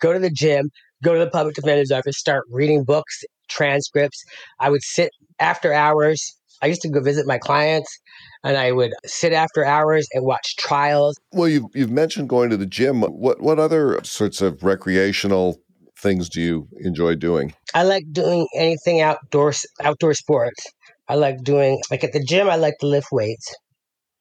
go 0.00 0.12
to 0.12 0.18
the 0.18 0.30
gym, 0.30 0.70
go 1.02 1.14
to 1.14 1.20
the 1.20 1.30
public 1.30 1.54
defender's 1.54 1.92
office, 1.92 2.18
start 2.18 2.44
reading 2.50 2.84
books, 2.84 3.22
transcripts. 3.48 4.24
I 4.58 4.70
would 4.70 4.82
sit 4.82 5.10
after 5.38 5.72
hours. 5.72 6.35
I 6.62 6.66
used 6.66 6.82
to 6.82 6.88
go 6.88 7.00
visit 7.00 7.26
my 7.26 7.38
clients 7.38 7.98
and 8.44 8.56
I 8.56 8.72
would 8.72 8.92
sit 9.04 9.32
after 9.32 9.64
hours 9.64 10.06
and 10.12 10.24
watch 10.24 10.56
trials. 10.56 11.16
Well, 11.32 11.48
you've, 11.48 11.66
you've 11.74 11.90
mentioned 11.90 12.28
going 12.28 12.50
to 12.50 12.56
the 12.56 12.66
gym. 12.66 13.02
What, 13.02 13.40
what 13.40 13.58
other 13.58 14.00
sorts 14.04 14.40
of 14.40 14.62
recreational 14.62 15.58
things 15.98 16.28
do 16.28 16.40
you 16.40 16.68
enjoy 16.80 17.14
doing? 17.14 17.54
I 17.74 17.82
like 17.82 18.04
doing 18.12 18.46
anything 18.54 19.00
outdoors, 19.00 19.64
outdoor 19.82 20.14
sports. 20.14 20.64
I 21.08 21.14
like 21.14 21.42
doing, 21.42 21.80
like 21.90 22.04
at 22.04 22.12
the 22.12 22.22
gym, 22.22 22.48
I 22.48 22.56
like 22.56 22.74
to 22.80 22.86
lift 22.86 23.08
weights. 23.12 23.54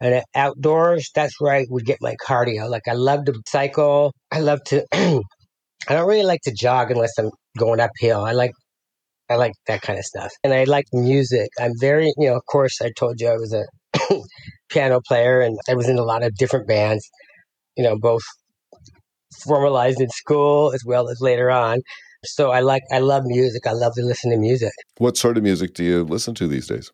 And 0.02 0.24
outdoors, 0.36 1.10
that's 1.16 1.40
where 1.40 1.54
I 1.54 1.66
would 1.70 1.86
get 1.86 1.98
my 2.02 2.16
cardio. 2.28 2.70
Like 2.70 2.88
I 2.88 2.94
love 2.94 3.26
to 3.26 3.34
cycle. 3.48 4.12
I 4.32 4.40
love 4.40 4.60
to, 4.66 4.86
I 4.94 5.94
don't 5.94 6.08
really 6.08 6.26
like 6.26 6.42
to 6.44 6.54
jog 6.54 6.92
unless 6.92 7.18
I'm 7.18 7.30
going 7.58 7.80
uphill. 7.80 8.24
I 8.24 8.34
like 8.34 8.52
I 9.30 9.36
like 9.36 9.54
that 9.68 9.82
kind 9.82 9.98
of 9.98 10.06
stuff. 10.06 10.32
And 10.44 10.54
I 10.54 10.66
like 10.66 10.86
music. 10.94 11.50
I'm 11.60 11.74
very, 11.80 12.14
you 12.18 12.28
know, 12.28 12.36
of 12.36 12.46
course, 12.46 12.82
I 12.82 12.92
told 12.98 13.20
you 13.20 13.28
I 13.30 13.38
was 13.38 13.54
a 13.54 13.66
piano 14.70 15.02
player, 15.06 15.42
and 15.42 15.58
I 15.68 15.74
was 15.74 15.90
in 15.90 15.98
a 15.98 16.04
lot 16.04 16.24
of 16.24 16.36
different 16.36 16.68
bands, 16.68 17.10
you 17.76 17.84
know, 17.84 17.98
both 17.98 18.22
formalized 19.44 20.00
in 20.00 20.10
school 20.10 20.72
as 20.74 20.84
well 20.86 21.10
as 21.10 21.20
later 21.22 21.50
on. 21.50 21.80
So 22.24 22.52
I 22.52 22.62
like, 22.62 22.84
I 22.92 23.00
love 23.00 23.24
music. 23.26 23.68
I 23.68 23.72
love 23.72 23.94
to 23.96 24.04
listen 24.04 24.32
to 24.32 24.38
music. 24.38 24.72
What 24.98 25.18
sort 25.18 25.38
of 25.38 25.44
music 25.44 25.74
do 25.74 25.84
you 25.84 26.04
listen 26.04 26.34
to 26.36 26.48
these 26.48 26.68
days? 26.68 26.92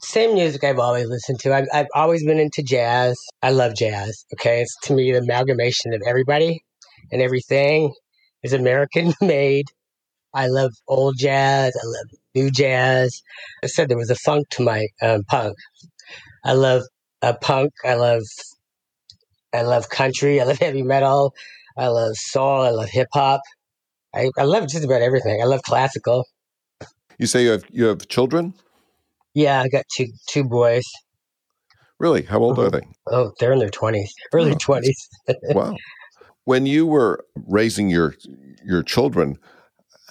Same 0.00 0.34
music 0.34 0.64
I've 0.64 0.78
always 0.78 1.06
listened 1.08 1.38
to. 1.40 1.54
I've, 1.54 1.68
I've 1.72 1.86
always 1.94 2.24
been 2.24 2.38
into 2.38 2.62
jazz. 2.62 3.18
I 3.42 3.50
love 3.50 3.74
jazz. 3.76 4.24
Okay. 4.34 4.62
It's 4.62 4.76
to 4.84 4.94
me 4.94 5.12
the 5.12 5.18
amalgamation 5.18 5.94
of 5.94 6.02
everybody 6.06 6.64
and 7.12 7.22
everything 7.22 7.94
is 8.42 8.52
American 8.52 9.12
made. 9.20 9.66
I 10.34 10.48
love 10.48 10.72
old 10.88 11.16
jazz. 11.18 11.74
I 11.76 11.86
love 11.86 12.06
new 12.34 12.50
jazz. 12.50 13.22
I 13.62 13.66
said 13.66 13.88
there 13.88 13.98
was 13.98 14.10
a 14.10 14.16
funk 14.16 14.48
to 14.50 14.62
my 14.62 14.86
um, 15.02 15.24
punk. 15.24 15.56
I 16.44 16.52
love 16.54 16.82
uh, 17.20 17.34
punk. 17.40 17.72
I 17.84 17.94
love 17.94 18.22
I 19.52 19.62
love 19.62 19.88
country. 19.88 20.40
I 20.40 20.44
love 20.44 20.58
heavy 20.60 20.82
metal. 20.82 21.34
I 21.76 21.88
love 21.88 22.16
soul. 22.16 22.62
I 22.62 22.70
love 22.70 22.88
hip 22.90 23.08
hop. 23.12 23.40
I, 24.14 24.30
I 24.38 24.42
love 24.44 24.68
just 24.68 24.84
about 24.84 25.02
everything. 25.02 25.40
I 25.40 25.46
love 25.46 25.62
classical. 25.62 26.24
You 27.18 27.26
say 27.26 27.44
you 27.44 27.50
have 27.50 27.64
you 27.70 27.84
have 27.86 28.08
children? 28.08 28.54
Yeah, 29.34 29.62
I 29.62 29.68
got 29.68 29.84
two 29.94 30.08
two 30.26 30.44
boys. 30.44 30.84
Really? 31.98 32.22
How 32.22 32.40
old 32.40 32.58
are 32.58 32.70
they? 32.70 32.82
Oh, 33.06 33.32
they're 33.38 33.52
in 33.52 33.58
their 33.58 33.70
twenties, 33.70 34.12
early 34.32 34.54
twenties. 34.56 35.08
Oh. 35.28 35.34
wow. 35.54 35.76
When 36.44 36.66
you 36.66 36.86
were 36.86 37.24
raising 37.46 37.88
your 37.88 38.16
your 38.64 38.82
children, 38.82 39.38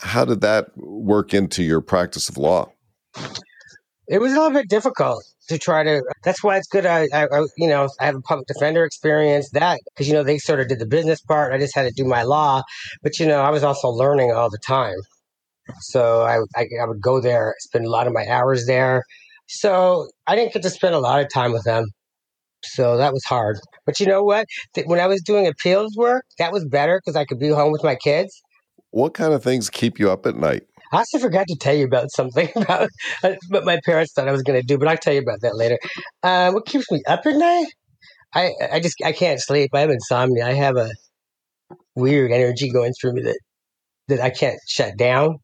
how 0.02 0.26
did 0.26 0.42
that 0.42 0.68
work 0.76 1.34
into 1.34 1.64
your 1.64 1.82
practice 1.82 2.30
of 2.30 2.38
law? 2.38 2.72
It 4.08 4.20
was 4.20 4.34
a 4.34 4.36
little 4.36 4.52
bit 4.52 4.70
difficult 4.70 5.24
to 5.48 5.58
try 5.58 5.84
to. 5.84 6.04
That's 6.24 6.44
why 6.44 6.58
it's 6.58 6.68
good. 6.68 6.86
I, 6.86 7.08
I, 7.14 7.28
you 7.58 7.68
know, 7.68 7.88
I 8.00 8.06
have 8.06 8.16
a 8.16 8.22
public 8.22 8.48
defender 8.48 8.84
experience. 8.84 9.50
That 9.52 9.80
because 9.94 10.08
you 10.08 10.14
know 10.14 10.24
they 10.24 10.38
sort 10.38 10.60
of 10.60 10.68
did 10.68 10.80
the 10.80 10.86
business 10.86 11.22
part. 11.22 11.54
I 11.54 11.58
just 11.58 11.76
had 11.76 11.84
to 11.84 11.92
do 11.96 12.06
my 12.06 12.24
law, 12.24 12.64
but 13.04 13.20
you 13.20 13.26
know 13.28 13.42
I 13.42 13.52
was 13.52 13.64
also 13.64 13.88
learning 13.88 14.32
all 14.32 14.50
the 14.50 14.60
time. 14.66 14.98
So 15.82 16.24
I, 16.24 16.40
I, 16.60 16.68
I 16.82 16.86
would 16.86 17.02
go 17.02 17.22
there, 17.22 17.56
spend 17.60 17.86
a 17.86 17.90
lot 17.90 18.08
of 18.08 18.14
my 18.14 18.26
hours 18.28 18.66
there. 18.66 19.04
So 19.48 20.10
I 20.28 20.36
didn't 20.36 20.54
get 20.54 20.64
to 20.64 20.70
spend 20.70 20.96
a 20.96 21.00
lot 21.00 21.22
of 21.22 21.28
time 21.32 21.54
with 21.54 21.64
them. 21.64 21.86
So 22.64 22.98
that 22.98 23.14
was 23.14 23.24
hard. 23.26 23.58
But 23.86 24.00
you 24.00 24.06
know 24.06 24.24
what? 24.24 24.46
When 24.86 25.00
I 25.00 25.08
was 25.08 25.22
doing 25.22 25.48
appeals 25.48 25.96
work, 25.96 26.26
that 26.38 26.52
was 26.52 26.66
better 26.66 27.00
because 27.00 27.16
I 27.16 27.26
could 27.26 27.40
be 27.40 27.50
home 27.50 27.72
with 27.72 27.84
my 27.84 27.96
kids. 27.96 28.42
What 28.92 29.14
kind 29.14 29.34
of 29.34 29.44
things 29.44 29.70
keep 29.70 30.00
you 30.00 30.12
up 30.12 30.26
at 30.26 30.36
night? 30.36 30.64
I 30.92 30.98
also 30.98 31.20
forgot 31.20 31.48
to 31.48 31.56
tell 31.56 31.74
you 31.74 31.86
about 31.86 32.12
something 32.12 32.50
about 32.56 32.90
what 33.50 33.66
my 33.66 33.80
parents 33.86 34.14
thought 34.14 34.28
I 34.28 34.32
was 34.32 34.44
going 34.44 34.60
to 34.60 34.66
do, 34.66 34.78
but 34.78 34.88
I'll 34.88 34.98
tell 34.98 35.14
you 35.14 35.22
about 35.22 35.40
that 35.42 35.56
later. 35.56 35.80
Uh, 36.22 36.52
what 36.52 36.66
keeps 36.66 36.92
me 36.92 37.02
up 37.08 37.26
at 37.26 37.36
night? 37.36 37.68
I 38.34 38.52
I 38.72 38.80
just 38.80 38.96
I 39.04 39.12
can't 39.12 39.42
sleep. 39.42 39.72
I 39.74 39.82
have 39.82 39.90
insomnia. 39.90 40.46
I 40.46 40.54
have 40.54 40.78
a 40.78 40.90
weird 41.96 42.32
energy 42.32 42.72
going 42.72 42.94
through 43.00 43.14
me 43.14 43.22
that 43.24 43.40
that 44.08 44.22
I 44.22 44.30
can't 44.30 44.60
shut 44.68 44.98
down. 44.98 45.38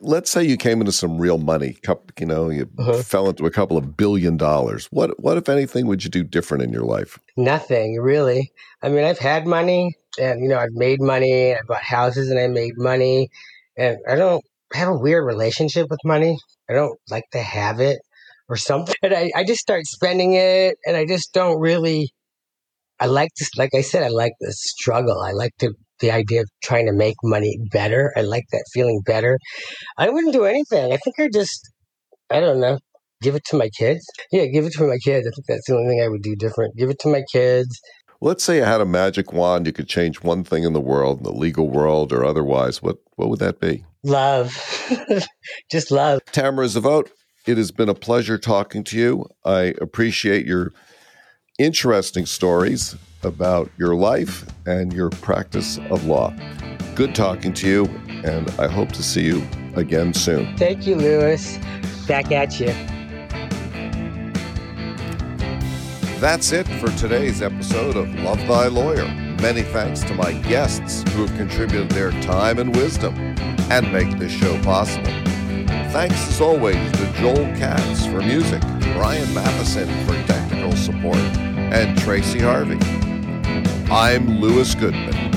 Let's 0.00 0.30
say 0.30 0.42
you 0.42 0.56
came 0.56 0.80
into 0.80 0.92
some 0.92 1.18
real 1.18 1.36
money. 1.36 1.76
You 2.18 2.26
know, 2.26 2.48
you 2.48 2.68
uh-huh. 2.78 3.02
fell 3.02 3.28
into 3.28 3.44
a 3.44 3.50
couple 3.50 3.76
of 3.76 3.96
billion 3.96 4.36
dollars. 4.36 4.86
What 4.86 5.20
what 5.22 5.36
if 5.36 5.48
anything 5.48 5.86
would 5.86 6.02
you 6.02 6.10
do 6.10 6.24
different 6.24 6.64
in 6.64 6.72
your 6.72 6.84
life? 6.84 7.18
Nothing 7.36 8.00
really. 8.00 8.50
I 8.82 8.88
mean, 8.88 9.04
I've 9.04 9.18
had 9.18 9.46
money 9.46 9.94
and 10.18 10.40
you 10.42 10.48
know 10.48 10.58
I've 10.58 10.72
made 10.72 11.00
money. 11.00 11.54
I 11.54 11.60
bought 11.66 11.82
houses 11.82 12.30
and 12.30 12.38
I 12.40 12.48
made 12.48 12.74
money, 12.76 13.28
and 13.76 13.98
I 14.08 14.16
don't 14.16 14.44
have 14.74 14.88
a 14.88 14.98
weird 14.98 15.24
relationship 15.26 15.88
with 15.90 16.00
money. 16.04 16.38
I 16.68 16.74
don't 16.74 16.98
like 17.10 17.24
to 17.32 17.40
have 17.42 17.80
it. 17.80 17.98
or 18.48 18.56
something. 18.56 18.94
I, 19.04 19.30
I 19.34 19.44
just 19.44 19.60
start 19.60 19.86
spending 19.86 20.34
it 20.34 20.76
and 20.86 20.96
I 20.96 21.06
just 21.06 21.32
don't 21.32 21.60
really, 21.60 22.10
I 23.00 23.06
like 23.06 23.30
this, 23.38 23.50
like 23.56 23.70
I 23.74 23.82
said, 23.82 24.02
I 24.04 24.08
like 24.08 24.32
the 24.40 24.52
struggle. 24.52 25.20
I 25.22 25.32
like 25.32 25.52
to, 25.60 25.72
the 26.00 26.10
idea 26.10 26.42
of 26.42 26.48
trying 26.62 26.86
to 26.86 26.92
make 26.92 27.16
money 27.24 27.58
better. 27.72 28.12
I 28.16 28.22
like 28.22 28.44
that 28.52 28.64
feeling 28.74 29.00
better. 29.06 29.38
I 29.98 30.10
wouldn't 30.10 30.34
do 30.34 30.44
anything. 30.44 30.92
I 30.92 30.98
think 30.98 31.16
I 31.20 31.28
just, 31.32 31.70
I 32.30 32.40
don't 32.40 32.60
know, 32.60 32.78
give 33.22 33.34
it 33.36 33.44
to 33.46 33.56
my 33.56 33.70
kids. 33.78 34.04
Yeah, 34.32 34.46
give 34.46 34.66
it 34.66 34.72
to 34.74 34.84
my 34.88 34.98
kids. 35.04 35.26
I 35.26 35.30
think 35.34 35.46
that's 35.48 35.66
the 35.68 35.76
only 35.76 35.88
thing 35.90 36.02
I 36.04 36.08
would 36.08 36.22
do 36.22 36.36
different. 36.36 36.76
Give 36.76 36.90
it 36.90 36.98
to 37.00 37.08
my 37.08 37.22
kids. 37.32 37.80
Let's 38.20 38.42
say 38.42 38.56
you 38.56 38.64
had 38.64 38.80
a 38.80 38.86
magic 38.86 39.32
wand, 39.32 39.66
you 39.66 39.72
could 39.72 39.88
change 39.88 40.22
one 40.22 40.42
thing 40.44 40.64
in 40.64 40.72
the 40.72 40.80
world, 40.80 41.18
in 41.18 41.24
the 41.24 41.32
legal 41.32 41.68
world 41.68 42.12
or 42.12 42.24
otherwise. 42.24 42.82
What 42.82 42.98
what 43.16 43.28
would 43.28 43.40
that 43.40 43.60
be? 43.60 43.84
Love. 44.02 44.54
Just 45.70 45.90
love. 45.90 46.20
Tamara 46.32 46.66
Zavote, 46.66 47.10
it 47.46 47.56
has 47.56 47.70
been 47.70 47.88
a 47.88 47.94
pleasure 47.94 48.38
talking 48.38 48.84
to 48.84 48.98
you. 48.98 49.26
I 49.44 49.74
appreciate 49.80 50.46
your 50.46 50.72
interesting 51.58 52.26
stories 52.26 52.96
about 53.22 53.70
your 53.76 53.94
life 53.94 54.46
and 54.66 54.92
your 54.92 55.10
practice 55.10 55.78
of 55.90 56.04
law. 56.06 56.34
Good 56.94 57.14
talking 57.14 57.52
to 57.54 57.68
you, 57.68 57.84
and 58.24 58.48
I 58.58 58.68
hope 58.68 58.92
to 58.92 59.02
see 59.02 59.24
you 59.24 59.46
again 59.74 60.14
soon. 60.14 60.56
Thank 60.56 60.86
you, 60.86 60.96
Lewis. 60.96 61.58
Back 62.06 62.32
at 62.32 62.58
you. 62.60 62.74
That's 66.18 66.50
it 66.50 66.66
for 66.66 66.88
today's 66.92 67.42
episode 67.42 67.94
of 67.94 68.12
Love 68.20 68.38
Thy 68.48 68.68
Lawyer. 68.68 69.06
Many 69.42 69.60
thanks 69.60 70.00
to 70.04 70.14
my 70.14 70.32
guests 70.32 71.02
who 71.12 71.26
have 71.26 71.36
contributed 71.36 71.90
their 71.90 72.10
time 72.22 72.58
and 72.58 72.74
wisdom 72.74 73.14
and 73.70 73.92
make 73.92 74.18
this 74.18 74.32
show 74.32 74.58
possible. 74.62 75.12
Thanks 75.92 76.26
as 76.26 76.40
always 76.40 76.90
to 76.92 77.12
Joel 77.18 77.44
Katz 77.58 78.06
for 78.06 78.22
music, 78.22 78.62
Brian 78.94 79.32
Matheson 79.34 79.88
for 80.06 80.14
technical 80.26 80.72
support, 80.72 81.18
and 81.18 81.98
Tracy 81.98 82.40
Harvey. 82.40 82.78
I'm 83.92 84.40
Lewis 84.40 84.74
Goodman. 84.74 85.35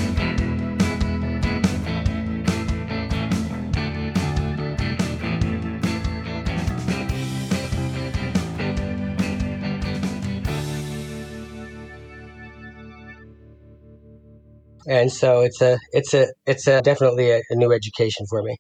And 14.89 15.12
so 15.12 15.41
it's 15.41 15.62
a 15.62 15.80
it's 15.93 16.13
a 16.15 16.28
it's 16.45 16.67
a 16.67 16.82
definitely 16.82 17.32
a, 17.32 17.41
a 17.52 17.56
new 17.56 17.71
education 17.71 18.25
for 18.30 18.43
me 18.43 18.58